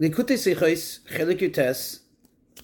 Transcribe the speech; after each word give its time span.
Likutei 0.00 0.34
Sichos, 0.34 0.98
Chelik 1.08 1.38
Yutes, 1.38 2.00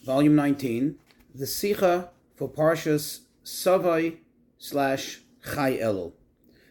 volume 0.04 0.34
19, 0.34 0.98
the 1.32 1.45
Sicha 1.45 2.08
for 2.34 2.48
Parshas 2.48 3.21
Savai 3.45 4.16
slash 4.58 5.21
Chai 5.45 5.77
Elul. 5.77 6.11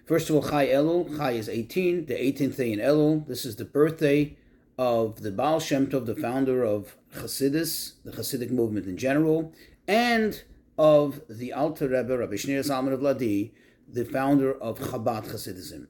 First 0.05 0.29
of 0.29 0.35
all, 0.35 0.43
Chai 0.43 0.67
Elul, 0.67 1.15
Chai 1.15 1.31
is 1.31 1.47
18, 1.47 2.07
the 2.07 2.13
18th 2.13 2.57
day 2.57 2.73
in 2.73 2.79
Elul. 2.79 3.25
This 3.25 3.45
is 3.45 3.55
the 3.55 3.63
birthday 3.63 4.35
of 4.77 5.21
the 5.21 5.31
Baal 5.31 5.61
Shem 5.61 5.87
Tov, 5.87 6.05
the 6.05 6.13
founder 6.13 6.65
of 6.65 6.97
Hasidus, 7.15 7.93
the 8.03 8.11
Hasidic 8.11 8.51
movement 8.51 8.85
in 8.85 8.97
general, 8.97 9.53
and 9.87 10.43
of 10.77 11.21
the 11.29 11.53
Alter 11.53 11.87
Rebbe, 11.87 12.17
Rabbi 12.17 12.33
Shneur 12.33 12.59
Zalman 12.69 12.91
of 12.91 13.01
Ladi, 13.01 13.53
the 13.87 14.03
founder 14.03 14.61
of 14.61 14.77
Chabad 14.77 15.27
Hasidism. 15.27 15.87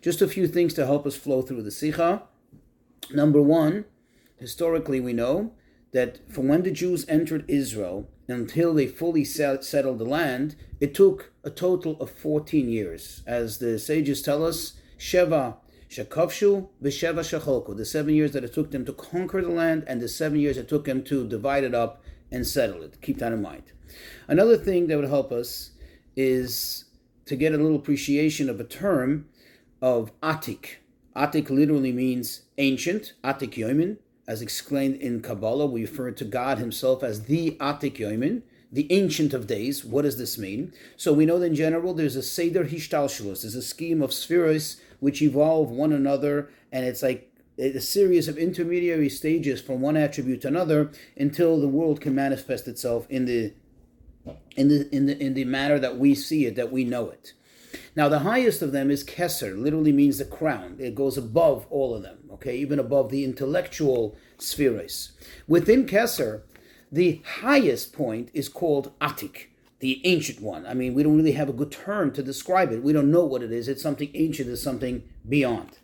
Just 0.00 0.22
a 0.22 0.28
few 0.28 0.46
things 0.46 0.74
to 0.74 0.86
help 0.86 1.06
us 1.06 1.16
flow 1.16 1.42
through 1.42 1.64
the 1.64 1.70
Sicha. 1.70 2.22
Number 3.12 3.42
one, 3.42 3.84
historically 4.42 5.00
we 5.00 5.14
know 5.14 5.52
that 5.92 6.18
from 6.30 6.48
when 6.48 6.62
the 6.62 6.70
Jews 6.70 7.06
entered 7.08 7.44
Israel 7.48 8.08
until 8.28 8.74
they 8.74 8.86
fully 8.86 9.24
settled 9.24 9.98
the 9.98 10.04
land, 10.04 10.56
it 10.80 10.94
took 10.94 11.32
a 11.44 11.50
total 11.50 12.00
of 12.00 12.10
14 12.10 12.68
years. 12.68 13.22
As 13.26 13.58
the 13.58 13.78
sages 13.78 14.20
tell 14.20 14.44
us, 14.44 14.74
Sheva 14.98 15.56
Shekavshu 15.88 16.68
v'Sheva 16.82 17.20
Shecholku, 17.20 17.76
the 17.76 17.84
seven 17.84 18.14
years 18.14 18.32
that 18.32 18.44
it 18.44 18.52
took 18.52 18.70
them 18.70 18.84
to 18.84 18.92
conquer 18.92 19.42
the 19.42 19.48
land 19.48 19.84
and 19.86 20.00
the 20.00 20.08
seven 20.08 20.40
years 20.40 20.56
it 20.56 20.68
took 20.68 20.84
them 20.84 21.02
to 21.04 21.26
divide 21.26 21.64
it 21.64 21.74
up 21.74 22.02
and 22.30 22.46
settle 22.46 22.82
it. 22.82 23.00
Keep 23.00 23.18
that 23.18 23.32
in 23.32 23.42
mind. 23.42 23.64
Another 24.26 24.56
thing 24.56 24.86
that 24.86 24.96
would 24.96 25.08
help 25.08 25.30
us 25.30 25.72
is 26.16 26.86
to 27.26 27.36
get 27.36 27.54
a 27.54 27.58
little 27.58 27.76
appreciation 27.76 28.48
of 28.48 28.58
a 28.58 28.64
term 28.64 29.26
of 29.80 30.18
Atik. 30.20 30.76
Atik 31.14 31.50
literally 31.50 31.92
means 31.92 32.42
ancient, 32.56 33.12
Atik 33.22 33.54
Yomin. 33.54 33.98
As 34.26 34.40
explained 34.40 34.96
in 34.96 35.20
Kabbalah, 35.20 35.66
we 35.66 35.82
refer 35.82 36.10
to 36.12 36.24
God 36.24 36.58
Himself 36.58 37.02
as 37.02 37.24
the 37.24 37.52
Atik 37.60 37.96
Yomin, 37.96 38.42
the 38.70 38.90
Ancient 38.90 39.34
of 39.34 39.46
Days. 39.46 39.84
What 39.84 40.02
does 40.02 40.16
this 40.16 40.38
mean? 40.38 40.72
So 40.96 41.12
we 41.12 41.26
know 41.26 41.38
that 41.38 41.46
in 41.46 41.54
general 41.54 41.92
there's 41.92 42.16
a 42.16 42.22
Seder 42.22 42.64
Hishtalshalos, 42.64 43.42
there's 43.42 43.54
a 43.54 43.62
scheme 43.62 44.00
of 44.00 44.12
spheres 44.12 44.80
which 45.00 45.20
evolve 45.20 45.70
one 45.70 45.92
another, 45.92 46.50
and 46.70 46.86
it's 46.86 47.02
like 47.02 47.32
a 47.58 47.80
series 47.80 48.28
of 48.28 48.38
intermediary 48.38 49.08
stages 49.08 49.60
from 49.60 49.80
one 49.80 49.96
attribute 49.96 50.40
to 50.42 50.48
another 50.48 50.90
until 51.16 51.60
the 51.60 51.68
world 51.68 52.00
can 52.00 52.14
manifest 52.14 52.66
itself 52.66 53.06
in 53.10 53.26
the 53.26 53.52
in 54.56 54.68
the 54.68 54.94
in 54.94 55.06
the 55.06 55.20
in 55.20 55.34
the 55.34 55.44
manner 55.44 55.78
that 55.78 55.98
we 55.98 56.14
see 56.14 56.46
it, 56.46 56.54
that 56.54 56.70
we 56.70 56.84
know 56.84 57.10
it. 57.10 57.32
Now, 57.94 58.08
the 58.08 58.20
highest 58.20 58.62
of 58.62 58.72
them 58.72 58.90
is 58.90 59.04
Kesser, 59.04 59.56
literally 59.56 59.92
means 59.92 60.18
the 60.18 60.24
crown. 60.24 60.76
It 60.78 60.94
goes 60.94 61.16
above 61.16 61.66
all 61.70 61.94
of 61.94 62.02
them, 62.02 62.18
okay, 62.32 62.56
even 62.56 62.78
above 62.78 63.10
the 63.10 63.24
intellectual 63.24 64.16
spheres. 64.38 65.12
Within 65.46 65.86
Kesser, 65.86 66.42
the 66.90 67.22
highest 67.40 67.92
point 67.92 68.30
is 68.34 68.48
called 68.48 68.92
Atik, 69.00 69.46
the 69.80 70.00
ancient 70.04 70.40
one. 70.40 70.66
I 70.66 70.74
mean, 70.74 70.94
we 70.94 71.02
don't 71.02 71.16
really 71.16 71.32
have 71.32 71.48
a 71.48 71.54
good 71.54 71.72
term 71.72 72.12
to 72.12 72.22
describe 72.22 72.72
it. 72.72 72.82
We 72.82 72.92
don't 72.92 73.10
know 73.10 73.24
what 73.24 73.42
it 73.42 73.52
is. 73.52 73.68
It's 73.68 73.82
something 73.82 74.10
ancient, 74.14 74.50
it's 74.50 74.62
something 74.62 75.02
beyond. 75.28 75.78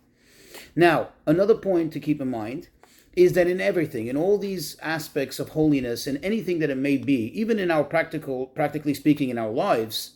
Now, 0.77 1.09
another 1.27 1.55
point 1.55 1.93
to 1.95 2.01
keep 2.01 2.21
in 2.21 2.31
mind 2.31 2.69
is 3.17 3.33
that 3.33 3.49
in 3.49 3.61
everything, 3.61 4.07
in 4.07 4.17
all 4.17 4.39
these 4.39 4.77
aspects 4.81 5.41
of 5.41 5.49
holiness, 5.51 6.07
and 6.07 6.23
anything 6.23 6.61
that 6.61 6.71
it 6.71 6.77
may 6.77 6.97
be, 6.97 7.33
even 7.39 7.59
in 7.59 7.71
our 7.71 7.83
practical, 7.83 8.47
practically 8.47 8.95
speaking, 8.95 9.29
in 9.29 9.39
our 9.39 9.51
lives, 9.51 10.13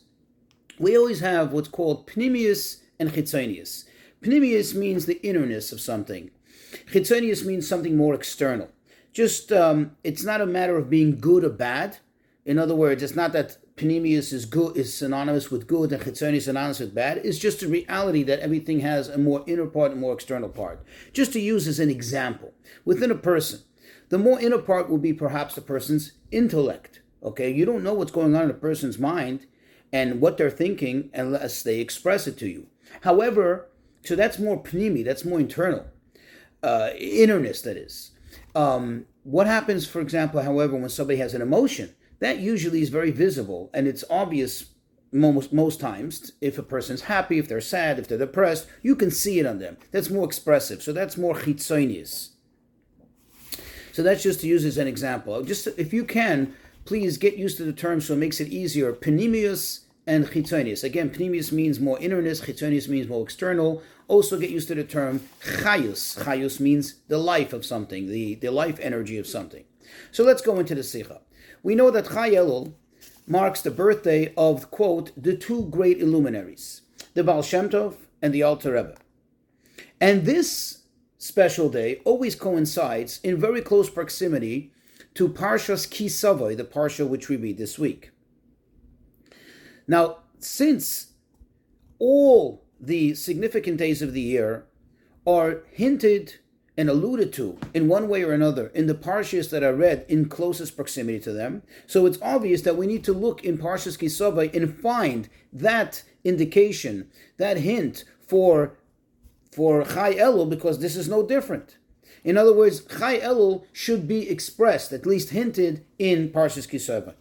we 0.83 0.99
always 0.99 1.21
have 1.21 1.53
what's 1.53 1.69
called 1.69 2.09
pnimius 2.09 2.81
and 2.99 3.13
chitzonius. 3.13 3.85
Pnimius 4.21 4.75
means 4.75 5.07
the 5.07 5.21
innerness 5.23 5.73
of 5.73 5.81
something. 5.81 6.33
Chitzonius 6.91 7.45
means 7.45 7.69
something 7.69 7.97
more 7.97 8.15
external. 8.15 8.69
Just, 9.13 9.53
um, 9.53 9.93
it's 10.03 10.25
not 10.25 10.41
a 10.41 10.47
matter 10.47 10.77
of 10.77 10.91
being 10.91 11.21
good 11.21 11.45
or 11.45 11.51
bad. 11.51 11.99
In 12.45 12.59
other 12.59 12.75
words, 12.75 13.01
it's 13.01 13.15
not 13.15 13.33
that 13.33 13.59
Pnimius 13.77 14.33
is 14.33 14.45
good 14.45 14.77
is 14.77 14.93
synonymous 14.93 15.53
with 15.53 15.69
good 15.69 15.93
and 15.93 16.03
Chitzonius 16.03 16.39
is 16.39 16.45
synonymous 16.47 16.81
with 16.81 16.95
bad. 16.95 17.19
It's 17.19 17.39
just 17.39 17.63
a 17.63 17.69
reality 17.69 18.25
that 18.25 18.41
everything 18.41 18.81
has 18.81 19.09
a 19.09 19.19
more 19.19 19.45
inner 19.47 19.67
part 19.67 19.93
and 19.93 20.01
more 20.01 20.15
external 20.15 20.49
part. 20.49 20.85
Just 21.13 21.33
to 21.35 21.41
use 21.41 21.69
as 21.69 21.79
an 21.79 21.91
example, 21.91 22.55
within 22.85 23.13
a 23.13 23.17
person, 23.17 23.61
the 24.09 24.19
more 24.19 24.41
inner 24.41 24.59
part 24.59 24.91
will 24.91 24.99
be 24.99 25.13
perhaps 25.13 25.55
the 25.55 25.61
person's 25.61 26.13
intellect. 26.33 27.03
Okay, 27.23 27.53
you 27.53 27.65
don't 27.65 27.85
know 27.85 27.95
what's 27.95 28.11
going 28.11 28.35
on 28.35 28.43
in 28.43 28.51
a 28.51 28.55
person's 28.55 28.99
mind 28.99 29.47
and 29.93 30.21
what 30.21 30.39
they're 30.39 30.51
thinking 30.51 31.11
unless 31.13 31.63
they 31.63 31.81
express 31.81 32.27
it 32.27 32.39
to 32.39 32.49
you. 32.49 32.67
However, 33.03 33.69
so 34.05 34.17
that's 34.17 34.39
more 34.39 34.63
pnimi, 34.63 35.05
that's 35.05 35.25
more 35.25 35.41
internal, 35.41 35.87
uh, 36.63 36.91
innerness, 36.99 37.63
that 37.63 37.77
is. 37.77 38.13
Um, 38.55 39.07
what 39.23 39.47
happens, 39.47 39.87
for 39.87 40.01
example, 40.01 40.43
however, 40.43 40.77
when 40.77 40.89
somebody 40.89 41.19
has 41.19 41.35
an 41.35 41.43
emotion? 41.43 41.95
that 42.23 42.39
usually 42.39 42.81
is 42.81 42.89
very 42.89 43.11
visible 43.11 43.69
and 43.75 43.89
it's 43.89 44.05
obvious 44.09 44.67
most 45.11 45.53
most 45.53 45.81
times 45.81 46.31
if 46.41 46.57
a 46.57 46.63
person's 46.63 47.03
happy 47.03 47.37
if 47.37 47.49
they're 47.49 47.61
sad 47.61 47.99
if 47.99 48.07
they're 48.07 48.17
depressed 48.17 48.67
you 48.81 48.95
can 48.95 49.11
see 49.11 49.41
it 49.41 49.45
on 49.45 49.59
them 49.59 49.77
that's 49.91 50.09
more 50.09 50.25
expressive 50.25 50.81
so 50.81 50.93
that's 50.93 51.19
more 51.19 51.35
chitzonius 51.35 52.31
so 53.93 54.05
that's 54.05 54.23
just 54.23 54.41
to 54.41 54.47
use 54.47 54.65
as 54.65 54.79
an 54.79 54.87
example 54.87 55.43
just 55.43 55.67
if 55.77 55.93
you 55.93 56.05
can 56.05 56.55
please 56.93 57.17
get 57.17 57.39
used 57.39 57.57
to 57.57 57.65
the 57.65 57.73
term 57.73 58.03
so 58.03 58.13
it 58.13 58.19
makes 58.19 58.39
it 58.39 58.49
easier. 58.49 58.93
Pnimius 58.93 59.85
and 60.07 60.27
chitzonius 60.27 60.85
again 60.85 61.09
pnimius 61.09 61.51
means 61.51 61.81
more 61.81 61.99
innerness 62.01 62.45
chitzonius 62.45 62.87
means 62.87 63.09
more 63.09 63.23
external. 63.23 63.83
Also 64.09 64.39
get 64.39 64.51
used 64.51 64.69
to 64.69 64.75
the 64.75 64.85
term 64.85 65.23
chayus. 65.43 66.23
Chayus 66.23 66.61
means 66.61 66.97
the 67.09 67.17
life 67.17 67.55
of 67.55 67.65
something 67.65 68.09
the, 68.09 68.35
the 68.35 68.51
life 68.51 68.79
energy 68.79 69.17
of 69.17 69.27
something. 69.27 69.65
So 70.11 70.23
let's 70.23 70.43
go 70.43 70.59
into 70.59 70.75
the 70.75 70.83
sikha. 70.83 71.23
We 71.63 71.75
know 71.75 71.91
that 71.91 72.11
Chai 72.11 72.33
Elul 72.33 72.75
marks 73.27 73.63
the 73.63 73.71
birthday 73.71 74.35
of, 74.37 74.71
quote, 74.71 75.13
the 75.17 75.35
two 75.35 75.69
great 75.71 75.99
illuminaries, 75.99 76.83
the 77.15 77.25
Baal 77.25 77.43
Shem 77.43 77.71
Tov 77.71 77.95
and 78.21 78.35
the 78.35 78.43
Alter 78.43 78.75
Rebbe. 78.75 78.97
And 79.99 80.27
this 80.27 80.83
special 81.17 81.71
day 81.71 82.03
always 82.05 82.35
coincides 82.35 83.19
in 83.25 83.41
very 83.41 83.63
close 83.63 83.89
proximity 83.89 84.72
to 85.15 85.29
Parshas 85.29 85.89
Ki 85.89 86.09
Savoy, 86.09 86.55
the 86.55 86.65
Parsha 86.65 87.07
which 87.07 87.29
we 87.29 87.37
read 87.37 87.59
this 87.59 87.79
week. 87.79 88.11
Now, 89.87 90.19
since 90.39 91.13
all 91.99 92.65
the 92.81 93.15
significant 93.15 93.77
days 93.77 94.03
of 94.03 94.13
the 94.13 94.21
year 94.21 94.67
are 95.27 95.63
hinted 95.71 96.37
and 96.77 96.89
alluded 96.89 97.33
to 97.35 97.59
in 97.75 97.87
one 97.87 98.09
way 98.09 98.23
or 98.23 98.33
another 98.33 98.69
in 98.69 98.87
the 98.87 98.95
parshas 98.95 99.51
that 99.51 99.63
are 99.63 99.75
read 99.75 100.05
in 100.09 100.29
closest 100.29 100.75
proximity 100.75 101.21
to 101.21 101.33
them. 101.33 101.63
So 101.87 102.07
it's 102.07 102.19
obvious 102.23 102.63
that 102.63 102.77
we 102.77 102.87
need 102.87 103.05
to 103.05 103.13
look 103.13 103.45
in 103.45 103.59
Parshas 103.59 103.99
Kisava 103.99 104.53
and 104.55 104.75
find 104.75 105.29
that 105.53 106.03
indication, 106.25 107.11
that 107.37 107.59
hint 107.59 108.05
for 108.27 108.79
for 109.53 109.85
Chai 109.85 110.15
Elul, 110.15 110.49
because 110.49 110.79
this 110.79 110.97
is 110.97 111.11
no 111.11 111.27
different. 111.27 111.77
In 112.25 112.37
other 112.37 112.53
words, 112.53 112.85
Chai 112.85 113.19
Elul 113.19 113.65
should 113.73 114.07
be 114.07 114.29
expressed, 114.29 114.93
at 114.93 115.07
least 115.07 115.31
hinted, 115.31 115.85
in 115.99 116.31
Parshas 116.31 116.69
Kisava. 116.69 117.15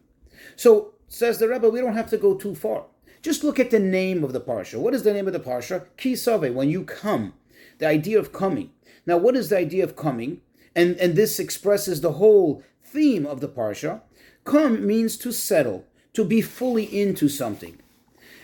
So 0.56 0.94
says 1.08 1.40
the 1.40 1.50
Rebbe, 1.50 1.70
we 1.70 1.82
don't 1.82 1.96
have 1.96 2.10
to 2.12 2.18
go 2.18 2.36
too 2.36 2.56
far. 2.56 2.86
Just 3.22 3.44
look 3.44 3.60
at 3.60 3.72
the 3.72 3.80
name 3.80 4.24
of 4.24 4.34
the 4.34 4.42
parsha. 4.42 4.80
What 4.80 4.94
is 4.94 5.04
the 5.04 5.14
name 5.14 5.28
of 5.28 5.34
the 5.34 5.40
parsha? 5.40 5.86
Kisave, 5.98 6.54
when 6.54 6.70
you 6.70 6.84
come. 6.84 7.34
The 7.78 7.88
idea 7.88 8.18
of 8.18 8.34
coming. 8.34 8.72
Now, 9.06 9.18
what 9.18 9.36
is 9.36 9.50
the 9.50 9.58
idea 9.58 9.84
of 9.84 9.96
coming? 9.96 10.42
And, 10.76 10.96
and 10.98 11.16
this 11.16 11.40
expresses 11.40 12.02
the 12.02 12.14
whole 12.14 12.64
theme 12.84 13.26
of 13.26 13.42
the 13.42 13.50
Parsha. 13.50 14.02
Come 14.44 14.86
means 14.86 15.18
to 15.18 15.32
settle, 15.32 15.86
to 16.14 16.24
be 16.24 16.42
fully 16.42 16.84
into 16.84 17.28
something. 17.28 17.80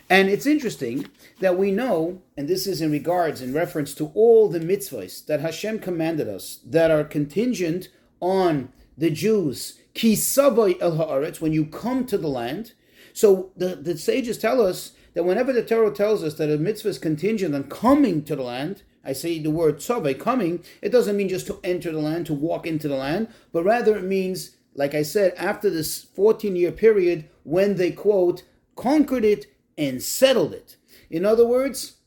And 0.10 0.30
it's 0.30 0.46
interesting 0.46 1.08
that 1.42 1.58
we 1.58 1.72
know, 1.72 2.22
and 2.38 2.48
this 2.48 2.66
is 2.66 2.82
in 2.82 2.92
regards, 2.92 3.42
in 3.42 3.54
reference 3.54 3.94
to 3.96 4.12
all 4.14 4.48
the 4.48 4.60
mitzvahs 4.60 5.26
that 5.26 5.42
Hashem 5.42 5.80
commanded 5.80 6.30
us 6.30 6.60
that 6.66 6.92
are 6.92 7.04
contingent 7.04 7.90
on 8.22 8.72
the 8.98 9.12
Jews, 9.12 9.80
el 9.96 10.04
haaretz, 10.04 11.42
when 11.42 11.52
you 11.54 11.66
come 11.66 12.06
to 12.06 12.18
the 12.18 12.30
land. 12.30 12.74
So 13.14 13.52
the, 13.58 13.76
the 13.76 13.98
sages 13.98 14.38
tell 14.38 14.66
us 14.66 14.94
that 15.14 15.24
whenever 15.24 15.52
the 15.52 15.64
Torah 15.64 15.92
tells 15.92 16.24
us 16.24 16.36
that 16.36 16.52
a 16.52 16.58
mitzvah 16.58 16.90
is 16.90 17.00
contingent 17.00 17.54
on 17.54 17.64
coming 17.64 18.24
to 18.24 18.36
the 18.36 18.44
land, 18.44 18.84
I 19.04 19.14
say 19.14 19.40
the 19.40 19.52
word 19.52 19.78
tzove, 19.78 20.20
coming, 20.20 20.64
it 20.82 20.90
doesn't 20.90 21.18
mean 21.18 21.30
just 21.30 21.48
to 21.48 21.60
enter 21.64 21.92
the 21.92 22.00
land, 22.00 22.26
to 22.28 22.34
walk 22.34 22.66
into 22.66 22.88
the 22.88 22.96
land, 22.96 23.28
but 23.52 23.64
rather 23.64 23.98
it 23.98 24.04
means, 24.04 24.58
like 24.74 24.94
I 24.94 25.02
said, 25.04 25.34
after 25.38 25.70
this 25.70 26.04
14 26.04 26.56
year 26.56 26.72
period 26.72 27.30
when 27.44 27.76
they, 27.76 27.92
quote, 27.92 28.44
conquered 28.76 29.26
it 29.26 29.48
and 29.78 30.02
settled 30.02 30.54
it. 30.54 30.78
In 31.10 31.26
other 31.26 31.46
words, 31.46 31.98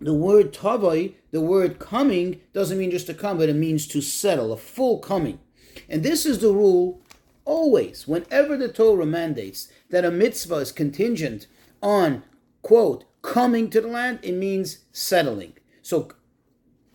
the 0.00 0.14
word 0.14 0.52
tavai, 0.52 1.14
the 1.30 1.40
word 1.40 1.78
coming, 1.78 2.40
doesn't 2.52 2.78
mean 2.78 2.90
just 2.90 3.06
to 3.06 3.14
come, 3.14 3.38
but 3.38 3.48
it 3.48 3.56
means 3.56 3.86
to 3.88 4.00
settle, 4.00 4.52
a 4.52 4.56
full 4.56 4.98
coming. 4.98 5.40
And 5.88 6.02
this 6.02 6.24
is 6.24 6.38
the 6.38 6.52
rule 6.52 7.02
always, 7.44 8.06
whenever 8.06 8.56
the 8.56 8.68
Torah 8.68 9.06
mandates 9.06 9.68
that 9.90 10.04
a 10.04 10.10
mitzvah 10.10 10.56
is 10.56 10.72
contingent 10.72 11.46
on, 11.82 12.22
quote, 12.62 13.04
coming 13.22 13.70
to 13.70 13.80
the 13.80 13.88
land, 13.88 14.20
it 14.22 14.32
means 14.32 14.80
settling. 14.92 15.54
So 15.82 16.10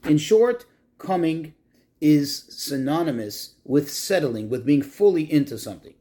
in 0.05 0.17
short, 0.17 0.65
coming 0.97 1.53
is 1.99 2.45
synonymous 2.49 3.55
with 3.63 3.91
settling, 3.91 4.49
with 4.49 4.65
being 4.65 4.81
fully 4.81 5.31
into 5.31 5.57
something. 5.57 5.93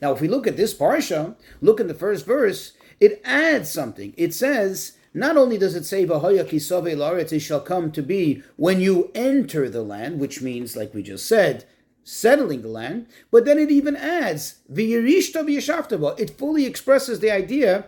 Now, 0.00 0.12
if 0.12 0.20
we 0.20 0.28
look 0.28 0.46
at 0.46 0.56
this 0.56 0.74
parsha, 0.74 1.36
look 1.60 1.80
in 1.80 1.88
the 1.88 1.94
first 1.94 2.26
verse, 2.26 2.72
it 3.00 3.20
adds 3.24 3.70
something. 3.70 4.14
It 4.16 4.34
says, 4.34 4.98
not 5.14 5.36
only 5.36 5.58
does 5.58 5.74
it 5.74 5.84
say 5.84 6.02
it 6.04 7.40
shall 7.40 7.60
come 7.60 7.90
to 7.92 8.02
be 8.02 8.42
when 8.56 8.80
you 8.80 9.10
enter 9.14 9.68
the 9.68 9.82
land, 9.82 10.20
which 10.20 10.42
means, 10.42 10.76
like 10.76 10.94
we 10.94 11.02
just 11.02 11.26
said, 11.26 11.64
settling 12.04 12.62
the 12.62 12.68
land, 12.68 13.06
but 13.30 13.44
then 13.44 13.58
it 13.58 13.70
even 13.70 13.96
adds. 13.96 14.60
It 14.68 16.38
fully 16.38 16.64
expresses 16.66 17.20
the 17.20 17.30
idea 17.30 17.86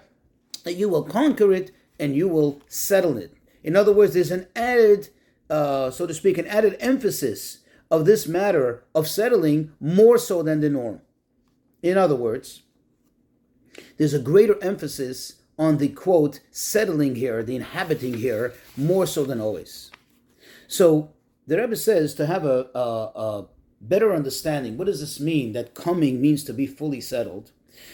that 0.65 0.75
you 0.75 0.89
will 0.89 1.05
conquer 1.05 1.53
it 1.53 1.71
and 1.99 2.15
you 2.15 2.29
will 2.29 2.61
settle 2.67 3.17
it. 3.17 3.35
In 3.62 3.77
other 3.77 3.93
words, 3.93 4.15
there's 4.15 4.31
an 4.31 4.47
added, 4.57 5.11
uh, 5.49 5.91
so 5.91 6.07
to 6.07 6.15
speak, 6.15 6.39
an 6.39 6.47
added 6.47 6.77
emphasis 6.81 7.59
of 7.91 8.05
this 8.05 8.27
matter 8.27 8.85
of 8.95 9.09
settling 9.09 9.73
more 9.81 10.19
so 10.19 10.43
than 10.43 10.61
the 10.61 10.71
norm. 10.71 11.01
In 11.83 11.97
other 11.97 12.15
words, 12.15 12.62
there's 13.97 14.15
a 14.15 14.19
greater 14.19 14.63
emphasis 14.63 15.43
on 15.59 15.77
the 15.77 15.89
quote 15.89 16.41
settling 16.51 17.17
here, 17.17 17.43
the 17.43 17.57
inhabiting 17.57 18.15
here, 18.15 18.55
more 18.77 19.07
so 19.07 19.25
than 19.25 19.41
always. 19.41 19.91
So 20.67 21.11
the 21.47 21.59
Rebbe 21.59 21.77
says 21.77 22.15
to 22.15 22.27
have 22.27 22.45
a, 22.45 22.69
a, 22.75 22.81
a 22.81 23.47
better 23.81 24.15
understanding. 24.15 24.79
What 24.79 24.87
does 24.87 25.01
this 25.01 25.21
mean? 25.21 25.53
That 25.53 25.75
coming 25.75 26.21
means 26.21 26.45
to 26.45 26.55
be 26.55 26.67
fully 26.67 27.01
settled. 27.01 27.53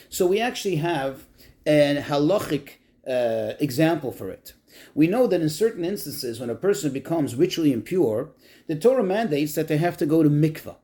So 0.08 0.26
we 0.26 0.40
actually 0.40 0.76
have 0.76 1.26
an 1.64 2.02
halachic 2.02 2.74
uh, 3.08 3.54
example 3.60 4.12
for 4.12 4.30
it. 4.30 4.52
We 4.94 5.06
know 5.06 5.26
that 5.26 5.40
in 5.40 5.48
certain 5.48 5.84
instances, 5.84 6.38
when 6.38 6.50
a 6.50 6.54
person 6.54 6.92
becomes 6.92 7.34
ritually 7.34 7.72
impure, 7.72 8.30
the 8.66 8.76
Torah 8.76 9.02
mandates 9.02 9.54
that 9.54 9.68
they 9.68 9.78
have 9.78 9.96
to 9.98 10.06
go 10.06 10.22
to 10.22 10.28
mikvah. 10.28 10.76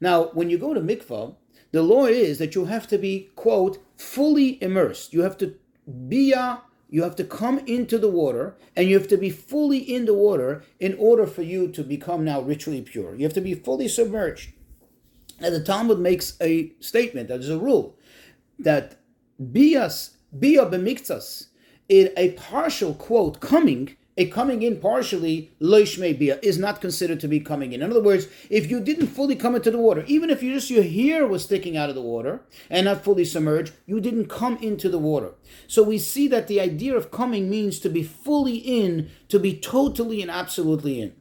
Now, 0.00 0.24
when 0.34 0.50
you 0.50 0.58
go 0.58 0.74
to 0.74 0.80
mikvah, 0.80 1.36
the 1.72 1.82
law 1.82 2.06
is 2.06 2.38
that 2.38 2.54
you 2.54 2.66
have 2.66 2.86
to 2.88 2.98
be, 2.98 3.30
quote, 3.34 3.82
fully 3.96 4.62
immersed. 4.62 5.12
You 5.12 5.22
have 5.22 5.38
to 5.38 5.54
be 6.08 6.32
a, 6.32 6.62
you 6.88 7.02
have 7.02 7.16
to 7.16 7.24
come 7.24 7.58
into 7.60 7.98
the 7.98 8.10
water 8.10 8.56
and 8.76 8.88
you 8.88 8.98
have 8.98 9.08
to 9.08 9.16
be 9.16 9.30
fully 9.30 9.78
in 9.78 10.04
the 10.04 10.14
water 10.14 10.62
in 10.78 10.94
order 10.98 11.26
for 11.26 11.42
you 11.42 11.68
to 11.68 11.82
become 11.82 12.24
now 12.24 12.42
ritually 12.42 12.82
pure. 12.82 13.14
You 13.14 13.24
have 13.24 13.32
to 13.34 13.40
be 13.40 13.54
fully 13.54 13.88
submerged. 13.88 14.52
And 15.40 15.54
the 15.54 15.64
Talmud 15.64 15.98
makes 15.98 16.36
a 16.40 16.72
statement, 16.78 17.28
that 17.28 17.40
is 17.40 17.48
a 17.48 17.58
rule, 17.58 17.96
that 18.58 19.00
bias, 19.40 20.16
bia 20.38 20.66
bemiktas, 20.66 21.46
in 21.88 22.10
a 22.16 22.32
partial 22.32 22.94
quote 22.94 23.40
coming 23.40 23.96
a 24.16 24.26
coming 24.26 24.62
in 24.62 24.78
partially 24.78 25.52
loishme 25.60 26.18
bia 26.18 26.38
is 26.42 26.58
not 26.58 26.80
considered 26.80 27.18
to 27.20 27.28
be 27.28 27.40
coming 27.40 27.72
in. 27.72 27.82
In 27.82 27.90
other 27.90 28.02
words, 28.02 28.28
if 28.50 28.70
you 28.70 28.80
didn't 28.80 29.06
fully 29.06 29.36
come 29.36 29.54
into 29.54 29.70
the 29.70 29.78
water, 29.78 30.04
even 30.06 30.28
if 30.28 30.42
you 30.42 30.52
just 30.52 30.70
your 30.70 30.82
hair 30.82 31.26
was 31.26 31.44
sticking 31.44 31.76
out 31.76 31.88
of 31.88 31.94
the 31.94 32.02
water 32.02 32.42
and 32.68 32.84
not 32.84 33.04
fully 33.04 33.24
submerged, 33.24 33.72
you 33.86 34.00
didn't 34.00 34.26
come 34.26 34.58
into 34.58 34.88
the 34.88 34.98
water. 34.98 35.32
So 35.66 35.82
we 35.82 35.98
see 35.98 36.28
that 36.28 36.46
the 36.46 36.60
idea 36.60 36.94
of 36.94 37.10
coming 37.10 37.48
means 37.48 37.78
to 37.80 37.88
be 37.88 38.02
fully 38.02 38.56
in, 38.56 39.10
to 39.28 39.38
be 39.38 39.56
totally 39.56 40.20
and 40.20 40.30
absolutely 40.30 41.00
in. 41.00 41.14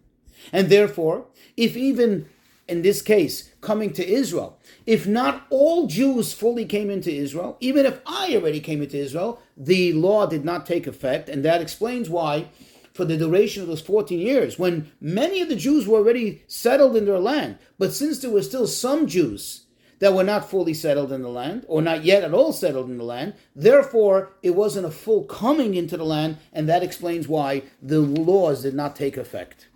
And 0.52 0.70
therefore, 0.70 1.28
if 1.56 1.78
even 1.78 2.28
in 2.68 2.82
this 2.82 3.02
case 3.02 3.52
coming 3.62 3.94
to 3.94 4.06
Israel, 4.06 4.60
if 4.86 5.08
not 5.08 5.46
all 5.50 5.88
Jews 5.88 6.34
fully 6.34 6.66
came 6.66 6.90
into 6.90 7.14
Israel, 7.14 7.56
even 7.62 7.86
if 7.86 8.02
I 8.06 8.36
already 8.36 8.60
came 8.60 8.82
into 8.82 8.98
Israel, 8.98 9.42
the 9.56 9.94
law 9.94 10.26
did 10.26 10.44
not 10.44 10.66
take 10.66 10.88
effect, 10.88 11.30
and 11.30 11.46
that 11.46 11.62
explains 11.62 12.10
why 12.10 12.48
for 12.94 13.06
the 13.06 13.18
duration 13.18 13.62
of 13.62 13.68
those 13.68 13.82
14 13.82 14.20
years, 14.20 14.60
when 14.60 14.92
many 15.00 15.42
of 15.42 15.50
the 15.50 15.56
Jews 15.56 15.88
were 15.88 15.98
already 15.98 16.44
settled 16.48 16.96
in 16.96 17.06
their 17.06 17.20
land. 17.20 17.58
But 17.78 17.94
since 17.94 18.20
there 18.20 18.32
were 18.32 18.42
still 18.42 18.68
some 18.68 19.08
Jews 19.08 19.66
that 20.00 20.14
were 20.14 20.24
not 20.24 20.50
fully 20.50 20.74
settled 20.74 21.12
in 21.12 21.22
the 21.22 21.30
land, 21.30 21.64
or 21.68 21.82
not 21.82 22.04
yet 22.04 22.24
at 22.24 22.34
all 22.34 22.52
settled 22.52 22.90
in 22.90 22.98
the 22.98 23.04
land, 23.04 23.36
therefore 23.56 24.34
it 24.42 24.56
wasn't 24.56 24.86
a 24.86 24.92
full 24.92 25.24
coming 25.26 25.76
into 25.76 25.96
the 25.96 26.04
land, 26.04 26.38
and 26.52 26.68
that 26.68 26.84
explains 26.84 27.28
why 27.28 27.64
the 27.82 28.00
laws 28.00 28.64
did 28.64 28.74
not 28.74 28.96
take 28.96 29.16
effect. 29.16 29.70